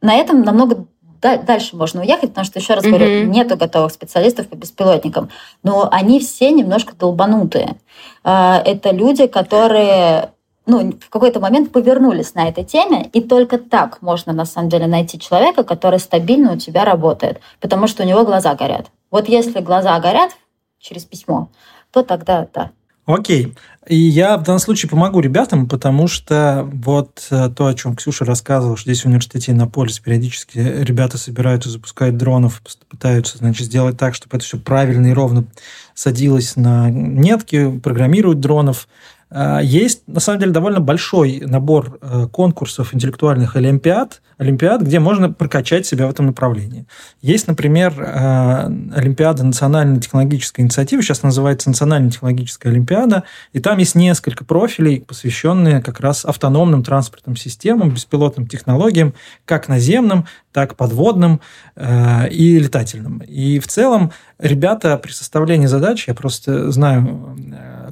на 0.00 0.14
этом 0.16 0.42
намного 0.42 0.86
дальше 1.20 1.76
можно 1.76 2.00
уехать, 2.00 2.30
потому 2.30 2.44
что, 2.44 2.58
еще 2.58 2.74
раз 2.74 2.84
mm-hmm. 2.84 2.88
говорю, 2.88 3.26
нету 3.28 3.56
готовых 3.56 3.92
специалистов 3.92 4.48
по 4.48 4.56
беспилотникам. 4.56 5.30
Но 5.62 5.88
они 5.92 6.18
все 6.18 6.50
немножко 6.50 6.96
долбанутые. 6.96 7.76
А, 8.24 8.60
это 8.64 8.90
люди, 8.90 9.28
которые 9.28 10.32
ну, 10.66 10.90
в 10.90 11.08
какой-то 11.08 11.38
момент 11.38 11.70
повернулись 11.70 12.34
на 12.34 12.48
этой 12.48 12.64
теме, 12.64 13.08
и 13.12 13.20
только 13.20 13.58
так 13.58 14.02
можно, 14.02 14.32
на 14.32 14.44
самом 14.44 14.68
деле, 14.68 14.88
найти 14.88 15.20
человека, 15.20 15.62
который 15.62 16.00
стабильно 16.00 16.54
у 16.54 16.56
тебя 16.56 16.84
работает, 16.84 17.40
потому 17.60 17.86
что 17.86 18.02
у 18.02 18.06
него 18.06 18.24
глаза 18.24 18.56
горят. 18.56 18.86
Вот 19.12 19.28
если 19.28 19.60
глаза 19.60 19.98
горят 20.00 20.32
через 20.80 21.04
письмо, 21.04 21.48
то 21.92 22.02
тогда 22.02 22.48
да. 22.52 22.72
Окей. 23.04 23.54
И 23.88 23.96
я 23.96 24.36
в 24.36 24.44
данном 24.44 24.60
случае 24.60 24.88
помогу 24.88 25.18
ребятам, 25.18 25.68
потому 25.68 26.06
что 26.06 26.68
вот 26.72 27.26
э, 27.32 27.50
то, 27.50 27.66
о 27.66 27.74
чем 27.74 27.96
Ксюша 27.96 28.24
рассказывала, 28.24 28.76
что 28.76 28.92
здесь 28.92 29.02
в 29.02 29.06
университете 29.06 29.50
Иннополис 29.50 29.98
периодически 29.98 30.58
ребята 30.58 31.18
собирают 31.18 31.66
и 31.66 31.68
запускают 31.68 32.16
дронов, 32.16 32.62
пытаются, 32.88 33.38
значит, 33.38 33.66
сделать 33.66 33.98
так, 33.98 34.14
чтобы 34.14 34.36
это 34.36 34.44
все 34.44 34.58
правильно 34.58 35.08
и 35.08 35.12
ровно 35.12 35.46
садилось 35.94 36.54
на 36.54 36.90
нетки, 36.90 37.76
программируют 37.80 38.38
дронов. 38.38 38.86
А, 39.34 39.60
есть, 39.60 40.02
на 40.06 40.20
самом 40.20 40.40
деле, 40.40 40.52
довольно 40.52 40.80
большой 40.80 41.40
набор 41.40 41.98
э, 42.02 42.26
конкурсов 42.30 42.94
интеллектуальных 42.94 43.56
олимпиад, 43.56 44.20
олимпиад, 44.36 44.82
где 44.82 45.00
можно 45.00 45.32
прокачать 45.32 45.86
себя 45.86 46.06
в 46.06 46.10
этом 46.10 46.26
направлении. 46.26 46.86
Есть, 47.22 47.48
например, 47.48 47.94
э, 47.98 48.66
Олимпиада 48.94 49.42
национальной 49.44 50.00
технологической 50.00 50.62
инициативы, 50.64 51.02
сейчас 51.02 51.22
называется 51.22 51.70
Национальная 51.70 52.10
технологическая 52.10 52.68
олимпиада, 52.68 53.22
и 53.54 53.60
там 53.60 53.78
есть 53.78 53.94
несколько 53.94 54.44
профилей, 54.44 55.00
посвященные 55.00 55.80
как 55.80 56.00
раз 56.00 56.26
автономным 56.26 56.82
транспортным 56.82 57.36
системам, 57.36 57.90
беспилотным 57.90 58.46
технологиям, 58.46 59.14
как 59.46 59.68
наземным, 59.68 60.26
так 60.52 60.76
подводным 60.76 61.40
э, 61.76 62.28
и 62.28 62.58
летательным. 62.58 63.18
И 63.18 63.58
в 63.58 63.66
целом 63.66 64.12
ребята 64.38 64.96
при 64.98 65.10
составлении 65.10 65.66
задач, 65.66 66.06
я 66.06 66.14
просто 66.14 66.70
знаю 66.70 67.36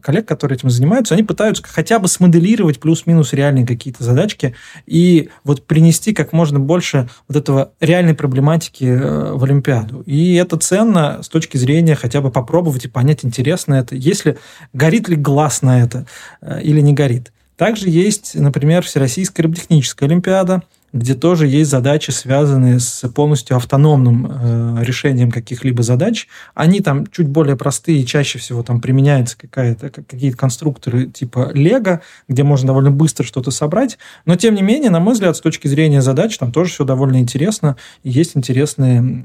коллег, 0.03 0.27
которые 0.27 0.57
этим 0.57 0.71
занимаются, 0.71 1.15
они 1.15 1.23
пытаются 1.23 1.63
хотя 1.67 1.99
бы 1.99 2.09
смоделировать 2.09 2.81
плюс-минус 2.81 3.33
реальные 3.33 3.67
какие-то 3.67 4.05
задачки 4.05 4.55
и 4.87 5.31
вот 5.45 5.67
принести 5.67 6.13
как 6.13 6.33
можно 6.33 6.59
больше 6.59 7.09
вот 7.29 7.37
этого 7.37 7.73
реальной 7.81 8.15
проблематики 8.15 8.85
э, 8.85 9.33
в 9.33 9.45
Олимпиаду. 9.45 10.03
И 10.03 10.35
это 10.35 10.57
ценно 10.57 11.23
с 11.23 11.29
точки 11.29 11.57
зрения 11.57 11.95
хотя 11.95 12.21
бы 12.21 12.31
попробовать 12.31 12.85
и 12.85 12.89
понять, 12.89 13.25
интересно 13.25 13.75
это, 13.75 13.95
если 13.95 14.39
горит 14.73 15.09
ли 15.09 15.17
глаз 15.17 15.63
на 15.63 15.83
это 15.83 16.07
э, 16.41 16.61
или 16.63 16.81
не 16.81 16.93
горит. 16.93 17.33
Также 17.57 17.91
есть, 17.91 18.35
например, 18.35 18.83
Всероссийская 18.83 19.45
роботехническая 19.45 20.09
олимпиада– 20.09 20.63
где 20.93 21.15
тоже 21.15 21.47
есть 21.47 21.71
задачи, 21.71 22.11
связанные 22.11 22.81
с 22.81 23.09
полностью 23.09 23.57
автономным 23.57 24.27
э, 24.29 24.85
решением 24.85 25.31
каких-либо 25.31 25.83
задач. 25.83 26.27
Они 26.55 26.81
там 26.81 27.07
чуть 27.07 27.29
более 27.29 27.57
простые, 27.57 28.05
чаще 28.05 28.39
всего 28.39 28.63
там 28.63 28.81
применяются 28.81 29.39
какая-то, 29.39 29.91
какие-то 29.91 30.37
конструкторы 30.37 31.07
типа 31.07 31.53
Лего, 31.55 32.01
где 32.29 32.43
можно 32.43 32.69
довольно 32.69 32.91
быстро 32.91 33.25
что-то 33.25 33.51
собрать. 33.51 33.99
Но, 34.25 34.37
тем 34.37 34.55
не 34.55 34.63
менее, 34.63 34.91
на 34.91 35.01
мой 35.01 35.15
взгляд, 35.15 35.37
с 35.37 35.41
точки 35.41 35.69
зрения 35.69 36.03
задач, 36.03 36.37
там 36.39 36.51
тоже 36.51 36.71
все 36.71 36.85
довольно 36.85 37.19
интересно. 37.19 37.77
И 38.03 38.11
есть 38.11 38.37
интересные 38.37 39.25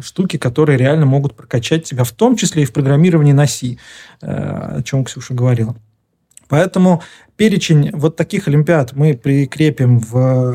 штуки, 0.00 0.38
которые 0.38 0.78
реально 0.78 1.06
могут 1.06 1.36
прокачать 1.36 1.84
тебя, 1.84 2.04
в 2.04 2.12
том 2.12 2.36
числе 2.36 2.62
и 2.62 2.66
в 2.66 2.72
программировании 2.72 3.32
на 3.32 3.46
C, 3.46 3.76
э, 4.22 4.76
о 4.78 4.82
чем 4.82 5.04
Ксюша 5.04 5.34
говорила. 5.34 5.76
Поэтому 6.48 7.02
перечень 7.36 7.90
вот 7.92 8.16
таких 8.16 8.48
олимпиад 8.48 8.92
мы 8.94 9.14
прикрепим 9.14 9.98
в, 9.98 10.12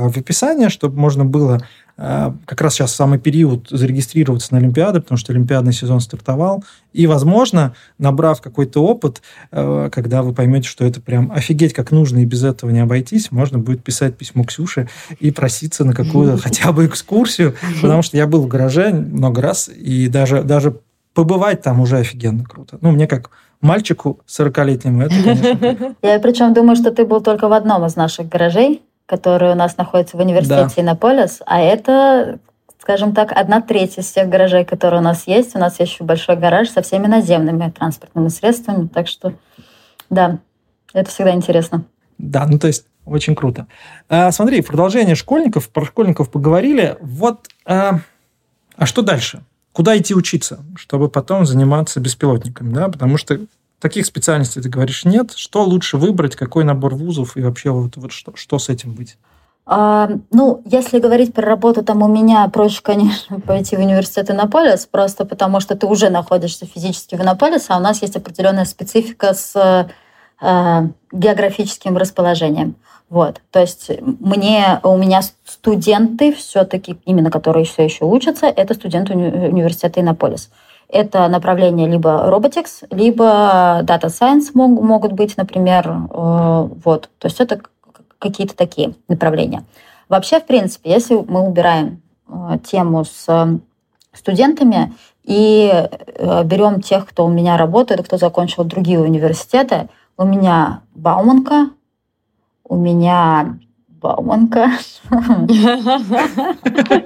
в 0.09 0.17
описание, 0.17 0.69
чтобы 0.69 0.97
можно 0.97 1.25
было 1.25 1.61
э, 1.97 2.31
как 2.45 2.61
раз 2.61 2.75
сейчас 2.75 2.95
самый 2.95 3.19
период 3.19 3.67
зарегистрироваться 3.69 4.53
на 4.53 4.59
Олимпиады, 4.59 5.01
потому 5.01 5.17
что 5.17 5.33
Олимпиадный 5.33 5.73
сезон 5.73 5.99
стартовал. 5.99 6.63
И, 6.93 7.05
возможно, 7.05 7.73
набрав 7.97 8.41
какой-то 8.41 8.83
опыт, 8.83 9.21
э, 9.51 9.89
когда 9.91 10.23
вы 10.23 10.33
поймете, 10.33 10.69
что 10.69 10.85
это 10.85 11.01
прям 11.01 11.31
офигеть 11.31 11.73
как 11.73 11.91
нужно 11.91 12.19
и 12.19 12.25
без 12.25 12.43
этого 12.43 12.69
не 12.69 12.79
обойтись, 12.79 13.31
можно 13.31 13.59
будет 13.59 13.83
писать 13.83 14.17
письмо 14.17 14.43
Ксюше 14.43 14.87
и 15.19 15.31
проситься 15.31 15.83
на 15.83 15.93
какую-то 15.93 16.37
хотя 16.41 16.71
бы 16.71 16.85
экскурсию, 16.85 17.55
потому 17.81 18.01
что 18.01 18.15
я 18.15 18.25
был 18.25 18.43
в 18.43 18.47
гараже 18.47 18.91
много 18.91 19.41
раз, 19.41 19.69
и 19.69 20.07
даже, 20.07 20.43
даже 20.43 20.79
побывать 21.13 21.61
там 21.61 21.81
уже 21.81 21.97
офигенно 21.97 22.45
круто. 22.45 22.77
Ну, 22.79 22.91
мне 22.91 23.05
как 23.05 23.31
мальчику 23.61 24.19
40-летнему 24.27 25.03
это, 25.03 25.15
конечно. 25.23 25.95
Я 26.01 26.19
причем 26.19 26.53
думаю, 26.53 26.75
что 26.75 26.91
ты 26.91 27.05
был 27.05 27.21
только 27.21 27.47
в 27.47 27.53
одном 27.53 27.85
из 27.85 27.95
наших 27.95 28.29
гаражей, 28.29 28.81
который 29.05 29.51
у 29.51 29.55
нас 29.55 29.77
находится 29.77 30.17
в 30.17 30.19
университете 30.19 30.75
да. 30.77 30.81
Иннополис, 30.81 31.41
а 31.45 31.61
это 31.61 32.39
скажем 32.79 33.13
так, 33.13 33.31
одна 33.33 33.61
треть 33.61 33.97
из 33.97 34.05
всех 34.05 34.29
гаражей, 34.29 34.65
которые 34.65 35.01
у 35.01 35.03
нас 35.03 35.27
есть. 35.27 35.55
У 35.55 35.59
нас 35.59 35.79
есть 35.79 35.91
еще 35.91 36.03
большой 36.03 36.37
гараж 36.37 36.69
со 36.69 36.81
всеми 36.81 37.07
наземными 37.07 37.69
транспортными 37.69 38.29
средствами. 38.29 38.87
Так 38.87 39.07
что, 39.07 39.33
да, 40.09 40.39
это 40.93 41.09
всегда 41.11 41.33
интересно. 41.33 41.83
Да, 42.17 42.47
ну 42.47 42.57
то 42.57 42.67
есть 42.67 42.85
очень 43.05 43.35
круто. 43.35 43.67
А, 44.07 44.31
смотри, 44.31 44.61
продолжение 44.61 45.15
школьников, 45.15 45.69
про 45.69 45.85
школьников 45.85 46.31
поговорили. 46.31 46.97
Вот, 47.01 47.47
а, 47.65 47.99
а 48.75 48.85
что 48.85 49.01
дальше? 49.01 49.43
Куда 49.79 49.97
идти 49.97 50.13
учиться, 50.13 50.59
чтобы 50.75 51.07
потом 51.07 51.45
заниматься 51.45 52.01
беспилотниками, 52.01 52.73
да, 52.73 52.89
потому 52.89 53.15
что 53.15 53.39
таких 53.79 54.05
специальностей, 54.05 54.61
ты 54.61 54.67
говоришь, 54.67 55.05
нет. 55.05 55.31
Что 55.33 55.63
лучше 55.63 55.95
выбрать, 55.95 56.35
какой 56.35 56.65
набор 56.65 56.95
вузов 56.95 57.37
и 57.37 57.41
вообще 57.41 57.69
вот, 57.69 57.95
вот 57.95 58.11
что, 58.11 58.33
что 58.35 58.59
с 58.59 58.67
этим 58.67 58.91
быть? 58.91 59.17
А, 59.65 60.09
ну, 60.31 60.61
если 60.65 60.99
говорить 60.99 61.33
про 61.33 61.45
работу, 61.45 61.81
там 61.81 62.03
у 62.03 62.09
меня 62.09 62.45
проще, 62.49 62.81
конечно, 62.83 63.39
пойти 63.47 63.77
в 63.77 63.79
университет 63.79 64.29
Иннополис, 64.29 64.85
просто 64.85 65.23
потому 65.23 65.61
что 65.61 65.77
ты 65.77 65.87
уже 65.87 66.09
находишься 66.09 66.65
физически 66.65 67.15
в 67.15 67.21
Иннополисе, 67.21 67.67
а 67.69 67.77
у 67.77 67.81
нас 67.81 68.01
есть 68.01 68.17
определенная 68.17 68.65
специфика 68.65 69.33
с 69.33 69.87
э, 70.41 70.87
географическим 71.13 71.95
расположением. 71.95 72.75
Вот, 73.09 73.41
то 73.49 73.59
есть 73.59 73.89
мне, 74.19 74.79
у 74.83 74.95
меня 74.95 75.21
студенты 75.45 76.31
все-таки, 76.31 76.97
именно 77.05 77.31
которые 77.31 77.65
все 77.65 77.83
еще 77.83 78.05
учатся, 78.05 78.45
это 78.45 78.75
студенты 78.75 79.13
уни- 79.13 79.49
университета 79.49 79.99
Иннополис. 79.99 80.51
Это 80.87 81.27
направление 81.27 81.87
либо 81.87 82.29
robotics, 82.29 82.85
либо 82.91 83.83
science 83.83 84.51
мог, 84.53 84.81
могут 84.81 85.13
быть, 85.13 85.37
например, 85.37 85.87
э, 85.87 86.69
вот. 86.83 87.09
То 87.17 87.27
есть 87.27 87.39
это 87.39 87.61
какие-то 88.19 88.55
такие 88.55 88.93
направления. 89.07 89.63
Вообще, 90.07 90.39
в 90.39 90.45
принципе, 90.45 90.91
если 90.91 91.15
мы 91.15 91.41
убираем 91.41 92.01
э, 92.27 92.57
тему 92.63 93.05
с 93.05 93.59
студентами 94.13 94.93
и 95.23 95.71
э, 95.71 96.43
берем 96.43 96.81
тех, 96.81 97.07
кто 97.07 97.25
у 97.25 97.29
меня 97.29 97.57
работает, 97.57 98.03
кто 98.03 98.17
закончил 98.17 98.63
другие 98.63 98.99
университеты, 98.99 99.89
у 100.17 100.25
меня 100.25 100.81
Бауманка, 100.95 101.69
у 102.69 102.77
меня 102.77 103.57
Бауманка. 103.87 104.71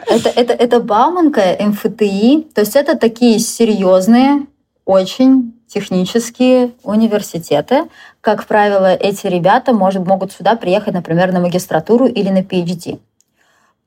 это, 0.07 0.29
это, 0.29 0.53
это 0.53 0.79
Бауманка, 0.79 1.57
МФТИ. 1.59 2.49
То 2.53 2.61
есть 2.61 2.75
это 2.75 2.95
такие 2.97 3.39
серьезные, 3.39 4.45
очень 4.85 5.55
технические 5.67 6.71
университеты. 6.83 7.85
Как 8.21 8.45
правило, 8.45 8.93
эти 8.93 9.25
ребята 9.25 9.73
может, 9.73 10.05
могут 10.05 10.31
сюда 10.31 10.55
приехать, 10.55 10.93
например, 10.93 11.31
на 11.31 11.39
магистратуру 11.39 12.05
или 12.05 12.29
на 12.29 12.41
PhD. 12.41 12.99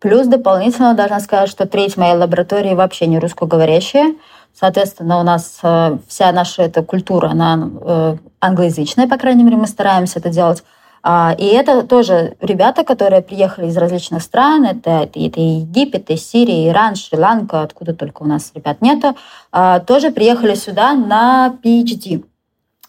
Плюс 0.00 0.26
дополнительно 0.26 0.94
должна 0.94 1.20
сказать, 1.20 1.48
что 1.48 1.66
треть 1.66 1.96
моей 1.96 2.16
лаборатории 2.16 2.74
вообще 2.74 3.06
не 3.06 3.18
русскоговорящая. 3.18 4.14
Соответственно, 4.58 5.20
у 5.20 5.22
нас 5.22 5.58
э, 5.62 5.98
вся 6.08 6.32
наша 6.32 6.62
эта 6.62 6.82
культура, 6.82 7.28
она 7.28 7.70
э, 7.80 8.16
англоязычная, 8.40 9.06
по 9.06 9.16
крайней 9.16 9.44
мере, 9.44 9.56
мы 9.56 9.66
стараемся 9.66 10.18
это 10.18 10.30
делать. 10.30 10.64
А, 11.08 11.36
и 11.38 11.44
это 11.46 11.84
тоже 11.84 12.36
ребята, 12.40 12.82
которые 12.82 13.22
приехали 13.22 13.68
из 13.68 13.76
различных 13.76 14.22
стран. 14.22 14.64
Это, 14.64 15.08
это 15.14 15.40
Египет, 15.40 16.10
и 16.10 16.16
Сирия, 16.16 16.68
Иран, 16.68 16.96
Шри-Ланка, 16.96 17.62
откуда 17.62 17.94
только 17.94 18.24
у 18.24 18.26
нас 18.26 18.50
ребят 18.56 18.82
нету. 18.82 19.16
А, 19.52 19.78
тоже 19.78 20.10
приехали 20.10 20.56
сюда 20.56 20.94
на 20.94 21.56
PhD. 21.62 22.24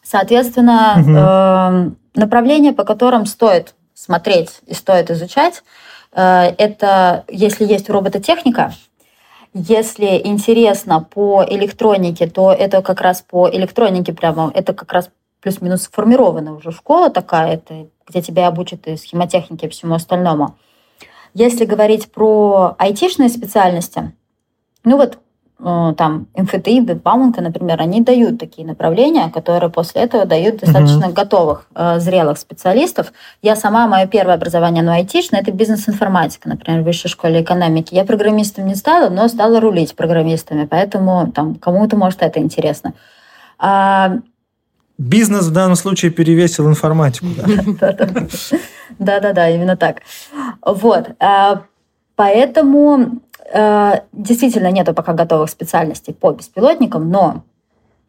Соответственно, 0.01 0.95
угу. 1.85 2.19
направления, 2.19 2.73
по 2.73 2.85
которым 2.85 3.27
стоит 3.27 3.75
смотреть 3.93 4.61
и 4.65 4.73
стоит 4.73 5.11
изучать, 5.11 5.61
э, 6.13 6.53
это 6.57 7.25
если 7.27 7.65
есть 7.65 7.89
робототехника, 7.89 8.73
если 9.53 10.21
интересно 10.23 11.01
по 11.01 11.43
электронике, 11.47 12.27
то 12.27 12.53
это 12.53 12.81
как 12.81 13.01
раз 13.01 13.21
по 13.21 13.49
электронике 13.49 14.13
прямо, 14.13 14.49
это 14.53 14.73
как 14.73 14.93
раз 14.93 15.09
плюс-минус 15.47 15.83
сформированная 15.83 16.51
уже 16.51 16.71
школа 16.71 17.09
такая, 17.09 17.53
это 17.53 17.87
где 18.05 18.21
тебя 18.21 18.47
обучат 18.47 18.85
и 18.87 18.97
схемотехнике, 18.97 19.67
и 19.67 19.69
всему 19.69 19.95
остальному. 19.95 20.55
Если 21.33 21.63
говорить 21.63 22.11
про 22.11 22.75
айтишные 22.77 23.29
специальности, 23.29 24.11
ну 24.83 24.97
вот 24.97 25.19
э, 25.59 25.93
там 25.97 26.27
МФТИ, 26.35 26.81
Бауманка, 26.95 27.41
например, 27.41 27.79
они 27.81 28.01
дают 28.01 28.39
такие 28.39 28.67
направления, 28.67 29.29
которые 29.29 29.69
после 29.69 30.01
этого 30.01 30.25
дают 30.25 30.57
достаточно 30.57 31.05
uh-huh. 31.05 31.13
готовых, 31.13 31.67
э, 31.75 31.99
зрелых 31.99 32.39
специалистов. 32.39 33.13
Я 33.41 33.55
сама, 33.55 33.87
мое 33.87 34.05
первое 34.05 34.35
образование, 34.35 34.83
ну, 34.83 34.91
айтишное, 34.91 35.39
это 35.39 35.51
бизнес-информатика, 35.51 36.49
например, 36.49 36.81
в 36.81 36.85
высшей 36.85 37.09
школе 37.09 37.41
экономики. 37.41 37.95
Я 37.95 38.03
программистом 38.03 38.67
не 38.67 38.75
стала, 38.75 39.09
но 39.09 39.29
стала 39.29 39.61
рулить 39.61 39.95
программистами, 39.95 40.65
поэтому 40.65 41.31
там 41.31 41.55
кому-то, 41.55 41.95
может, 41.95 42.21
это 42.21 42.41
интересно. 42.41 42.93
А... 43.59 44.17
Бизнес 44.97 45.45
в 45.45 45.51
данном 45.51 45.75
случае 45.75 46.11
перевесил 46.11 46.67
информатику. 46.67 47.27
Да-да-да, 48.99 49.49
именно 49.49 49.77
так. 49.77 50.01
Вот. 50.61 51.09
А, 51.19 51.63
поэтому 52.15 53.19
Э, 53.49 54.01
действительно 54.11 54.69
нету 54.71 54.93
пока 54.93 55.13
готовых 55.13 55.49
специальностей 55.49 56.13
по 56.13 56.31
беспилотникам, 56.31 57.09
но 57.09 57.43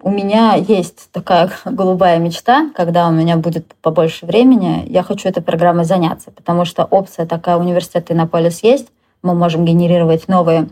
у 0.02 0.10
меня 0.10 0.54
есть 0.54 1.10
такая 1.12 1.52
голубая 1.64 2.18
мечта, 2.18 2.70
когда 2.74 3.08
у 3.08 3.12
меня 3.12 3.36
будет 3.36 3.72
побольше 3.80 4.26
времени, 4.26 4.84
я 4.88 5.02
хочу 5.02 5.28
этой 5.28 5.42
программой 5.42 5.84
заняться, 5.84 6.32
потому 6.32 6.64
что 6.64 6.84
опция 6.84 7.24
такая 7.24 7.56
университет 7.56 8.10
Иннополис 8.10 8.64
есть, 8.64 8.88
мы 9.22 9.34
можем 9.34 9.64
генерировать 9.64 10.26
новые 10.26 10.68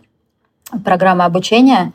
программы 0.85 1.25
обучения 1.25 1.93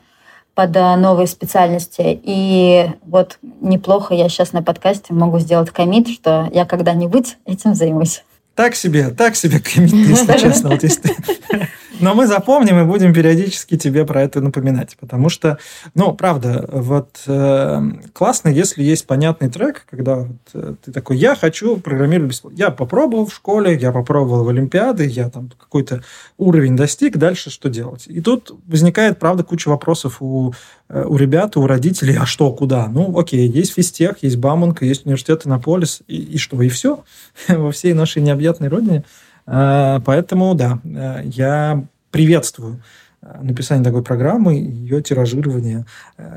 под 0.54 0.76
э, 0.76 0.96
новые 0.96 1.26
специальности. 1.26 2.20
И 2.22 2.90
вот 3.02 3.38
неплохо 3.60 4.14
я 4.14 4.28
сейчас 4.28 4.52
на 4.52 4.62
подкасте 4.62 5.14
могу 5.14 5.38
сделать 5.38 5.70
комит, 5.70 6.08
что 6.08 6.48
я 6.52 6.64
когда-нибудь 6.64 7.36
этим 7.46 7.74
займусь. 7.74 8.22
Так 8.54 8.74
себе, 8.74 9.08
так 9.08 9.34
себе 9.34 9.60
комит, 9.60 9.92
если 9.92 10.38
честно. 10.38 10.70
Вот 10.70 10.82
если 10.82 11.14
но 12.02 12.14
мы 12.14 12.26
запомним 12.26 12.80
и 12.80 12.84
будем 12.84 13.14
периодически 13.14 13.78
тебе 13.78 14.04
про 14.04 14.22
это 14.22 14.40
напоминать. 14.40 14.96
Потому 14.98 15.28
что, 15.28 15.58
ну, 15.94 16.12
правда, 16.12 16.68
вот 16.70 17.22
э, 17.28 17.80
классно, 18.12 18.48
если 18.48 18.82
есть 18.82 19.06
понятный 19.06 19.48
трек, 19.48 19.86
когда 19.88 20.16
вот, 20.16 20.36
э, 20.52 20.74
ты 20.84 20.90
такой, 20.90 21.16
я 21.16 21.36
хочу 21.36 21.76
программировать 21.76 22.30
бесплатно. 22.30 22.58
Я 22.58 22.70
попробовал 22.70 23.26
в 23.26 23.34
школе, 23.34 23.78
я 23.80 23.92
попробовал 23.92 24.44
в 24.44 24.48
Олимпиады, 24.48 25.06
я 25.06 25.30
там 25.30 25.50
какой-то 25.56 26.02
уровень 26.38 26.76
достиг, 26.76 27.16
дальше 27.18 27.50
что 27.50 27.70
делать? 27.70 28.04
И 28.08 28.20
тут 28.20 28.50
возникает, 28.66 29.20
правда, 29.20 29.44
куча 29.44 29.68
вопросов 29.68 30.16
у, 30.20 30.52
э, 30.88 31.04
у 31.06 31.16
ребят, 31.16 31.56
у 31.56 31.68
родителей, 31.68 32.16
а 32.20 32.26
что, 32.26 32.52
куда? 32.52 32.88
Ну, 32.88 33.16
окей, 33.16 33.48
есть 33.48 33.74
физтех, 33.74 34.16
есть 34.22 34.38
Бамонка, 34.38 34.84
есть 34.84 35.06
университет 35.06 35.46
Иннополис, 35.46 36.02
и, 36.08 36.16
и 36.16 36.38
что, 36.38 36.60
и 36.62 36.68
все 36.68 37.04
во 37.48 37.70
всей 37.70 37.94
нашей 37.94 38.22
необъятной 38.22 38.66
родине. 38.66 39.04
Э, 39.46 40.00
поэтому, 40.04 40.54
да, 40.54 40.80
э, 40.84 41.22
я 41.24 41.84
приветствую 42.12 42.80
э, 43.20 43.40
написание 43.42 43.84
такой 43.84 44.04
программы, 44.04 44.54
ее 44.54 45.02
тиражирование 45.02 45.84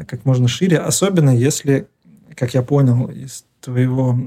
как 0.07 0.25
можно 0.25 0.47
шире, 0.47 0.79
особенно 0.79 1.29
если, 1.29 1.87
как 2.35 2.55
я 2.55 2.63
понял 2.63 3.05
из 3.05 3.45
твоего 3.61 4.17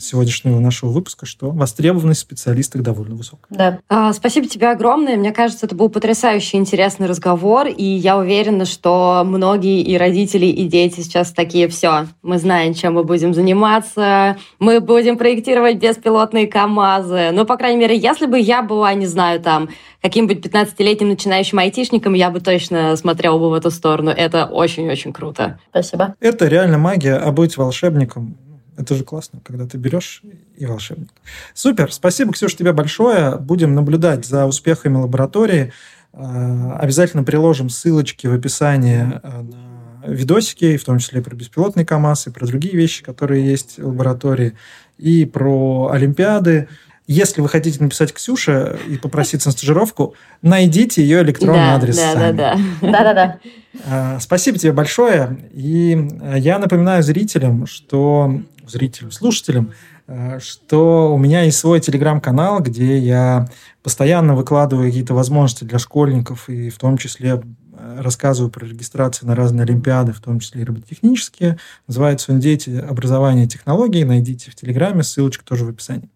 сегодняшнего 0.00 0.58
нашего 0.58 0.90
выпуска, 0.90 1.26
что 1.26 1.50
востребованность 1.50 2.20
в 2.20 2.22
специалистах 2.22 2.82
довольно 2.82 3.14
высокая. 3.14 3.46
Да. 3.50 3.78
А, 3.88 4.12
спасибо 4.12 4.46
тебе 4.46 4.70
огромное. 4.70 5.16
Мне 5.16 5.32
кажется, 5.32 5.66
это 5.66 5.74
был 5.74 5.88
потрясающий 5.88 6.56
интересный 6.56 7.06
разговор, 7.06 7.66
и 7.66 7.84
я 7.84 8.18
уверена, 8.18 8.64
что 8.64 9.22
многие 9.24 9.82
и 9.82 9.96
родители, 9.96 10.46
и 10.46 10.66
дети 10.66 11.00
сейчас 11.00 11.32
такие, 11.32 11.68
все, 11.68 12.06
мы 12.22 12.38
знаем, 12.38 12.74
чем 12.74 12.94
мы 12.94 13.04
будем 13.04 13.34
заниматься, 13.34 14.36
мы 14.58 14.80
будем 14.80 15.18
проектировать 15.18 15.76
беспилотные 15.76 16.46
КАМАЗы. 16.46 17.30
Ну, 17.32 17.44
по 17.44 17.56
крайней 17.56 17.78
мере, 17.78 17.96
если 17.96 18.26
бы 18.26 18.38
я 18.38 18.62
была, 18.62 18.94
не 18.94 19.06
знаю, 19.06 19.40
там, 19.40 19.68
каким-нибудь 20.02 20.44
15-летним 20.44 21.08
начинающим 21.08 21.58
айтишником, 21.58 22.14
я 22.14 22.30
бы 22.30 22.40
точно 22.40 22.94
смотрела 22.96 23.38
бы 23.38 23.50
в 23.50 23.54
эту 23.54 23.70
сторону. 23.70 24.10
Это 24.10 24.46
очень-очень 24.46 25.12
круто. 25.12 25.58
Спасибо. 25.70 26.14
Это 26.20 26.46
реально 26.46 26.78
магия, 26.78 27.16
а 27.16 27.32
быть 27.32 27.56
волшебником 27.56 28.36
это 28.78 28.94
же 28.94 29.04
классно, 29.04 29.40
когда 29.44 29.66
ты 29.66 29.76
берешь 29.76 30.22
и 30.56 30.64
волшебник. 30.64 31.10
Супер, 31.52 31.92
спасибо, 31.92 32.32
Ксюша, 32.32 32.56
тебе 32.56 32.72
большое. 32.72 33.36
Будем 33.36 33.74
наблюдать 33.74 34.24
за 34.24 34.46
успехами 34.46 34.96
лаборатории. 34.96 35.72
Э, 36.12 36.76
обязательно 36.78 37.24
приложим 37.24 37.70
ссылочки 37.70 38.28
в 38.28 38.32
описании 38.32 39.20
э, 39.20 39.42
на 39.42 40.06
видосики, 40.06 40.76
в 40.76 40.84
том 40.84 40.98
числе 40.98 41.20
про 41.20 41.34
беспилотный 41.34 41.84
КАМАЗ 41.84 42.28
и 42.28 42.30
про 42.30 42.46
другие 42.46 42.76
вещи, 42.76 43.02
которые 43.02 43.44
есть 43.44 43.78
в 43.78 43.88
лаборатории, 43.88 44.54
и 44.96 45.24
про 45.24 45.90
Олимпиады. 45.92 46.68
Если 47.08 47.40
вы 47.40 47.48
хотите 47.48 47.82
написать 47.82 48.12
Ксюше 48.12 48.78
и 48.86 48.96
попроситься 48.96 49.48
на 49.48 49.52
стажировку, 49.52 50.14
найдите 50.42 51.02
ее 51.02 51.22
электронный 51.22 51.58
да, 51.58 51.74
адрес 51.74 51.96
да, 51.96 52.12
сами. 52.12 52.36
Да, 52.36 52.56
да, 52.80 52.90
да. 52.92 53.14
да, 53.14 53.38
да. 53.84 54.20
Спасибо 54.20 54.58
тебе 54.58 54.72
большое. 54.72 55.38
И 55.52 55.98
я 56.36 56.58
напоминаю 56.58 57.02
зрителям, 57.02 57.66
что 57.66 58.42
зрителям, 58.68 59.10
слушателям, 59.10 59.72
э, 60.06 60.38
что 60.40 61.14
у 61.14 61.18
меня 61.18 61.42
есть 61.42 61.58
свой 61.58 61.80
телеграм-канал, 61.80 62.60
где 62.60 62.98
я 62.98 63.48
постоянно 63.82 64.34
выкладываю 64.34 64.86
какие-то 64.88 65.14
возможности 65.14 65.64
для 65.64 65.78
школьников, 65.78 66.48
и 66.48 66.70
в 66.70 66.78
том 66.78 66.98
числе 66.98 67.40
э, 67.72 68.00
рассказываю 68.00 68.50
про 68.50 68.66
регистрацию 68.66 69.28
на 69.28 69.34
разные 69.34 69.64
олимпиады, 69.64 70.12
в 70.12 70.20
том 70.20 70.40
числе 70.40 70.62
и 70.62 70.64
робототехнические. 70.64 71.58
Называется 71.86 72.32
он 72.32 72.40
«Дети 72.40 72.70
образования 72.70 73.44
и 73.44 73.48
технологий». 73.48 74.04
Найдите 74.04 74.50
в 74.50 74.54
Телеграме, 74.54 75.02
ссылочка 75.02 75.44
тоже 75.44 75.64
в 75.64 75.68
описании. 75.68 76.10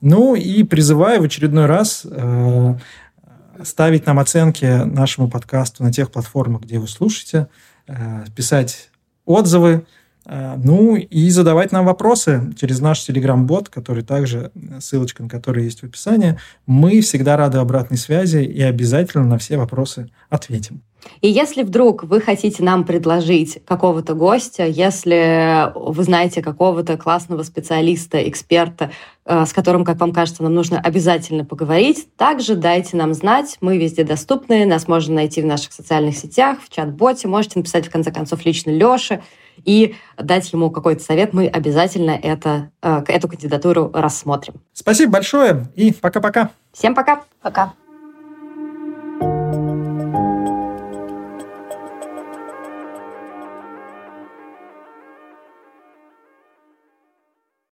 Ну 0.00 0.36
и 0.36 0.62
призываю 0.62 1.20
в 1.20 1.24
очередной 1.24 1.66
раз 1.66 2.06
э, 2.08 2.74
ставить 3.64 4.06
нам 4.06 4.18
оценки 4.18 4.64
нашему 4.84 5.28
подкасту 5.28 5.82
на 5.82 5.92
тех 5.92 6.10
платформах, 6.10 6.62
где 6.62 6.78
вы 6.78 6.86
слушаете, 6.86 7.48
э, 7.86 8.24
писать 8.36 8.90
отзывы, 9.24 9.86
ну 10.28 10.96
и 10.96 11.30
задавать 11.30 11.72
нам 11.72 11.86
вопросы 11.86 12.52
через 12.60 12.80
наш 12.80 13.00
телеграм-бот, 13.00 13.70
который 13.70 14.04
также, 14.04 14.52
ссылочка 14.80 15.22
на 15.22 15.28
который 15.28 15.64
есть 15.64 15.80
в 15.80 15.84
описании. 15.84 16.38
Мы 16.66 17.00
всегда 17.00 17.36
рады 17.36 17.58
обратной 17.58 17.96
связи 17.96 18.44
и 18.44 18.60
обязательно 18.60 19.24
на 19.24 19.38
все 19.38 19.56
вопросы 19.56 20.10
ответим. 20.28 20.82
И 21.20 21.28
если 21.28 21.62
вдруг 21.62 22.04
вы 22.04 22.20
хотите 22.20 22.62
нам 22.62 22.84
предложить 22.84 23.58
какого-то 23.64 24.14
гостя, 24.14 24.66
если 24.66 25.72
вы 25.74 26.02
знаете 26.02 26.42
какого-то 26.42 26.96
классного 26.96 27.42
специалиста, 27.42 28.28
эксперта, 28.28 28.90
э, 29.24 29.44
с 29.46 29.52
которым, 29.52 29.84
как 29.84 29.98
вам 30.00 30.12
кажется, 30.12 30.42
нам 30.42 30.54
нужно 30.54 30.80
обязательно 30.80 31.44
поговорить, 31.44 32.08
также 32.16 32.54
дайте 32.54 32.96
нам 32.96 33.14
знать. 33.14 33.56
Мы 33.60 33.78
везде 33.78 34.04
доступны, 34.04 34.66
нас 34.66 34.88
можно 34.88 35.14
найти 35.14 35.42
в 35.42 35.46
наших 35.46 35.72
социальных 35.72 36.16
сетях, 36.16 36.58
в 36.62 36.74
чат-боте. 36.74 37.28
Можете 37.28 37.58
написать, 37.58 37.86
в 37.86 37.90
конце 37.90 38.12
концов, 38.12 38.44
лично 38.44 38.70
Леше 38.70 39.22
и 39.64 39.96
дать 40.16 40.52
ему 40.52 40.70
какой-то 40.70 41.02
совет. 41.02 41.32
Мы 41.32 41.46
обязательно 41.46 42.12
это, 42.12 42.70
э, 42.82 43.02
эту 43.08 43.28
кандидатуру 43.28 43.90
рассмотрим. 43.92 44.54
Спасибо 44.72 45.12
большое 45.12 45.66
и 45.74 45.92
пока-пока. 45.92 46.50
Всем 46.72 46.94
пока. 46.94 47.22
Пока. 47.42 47.74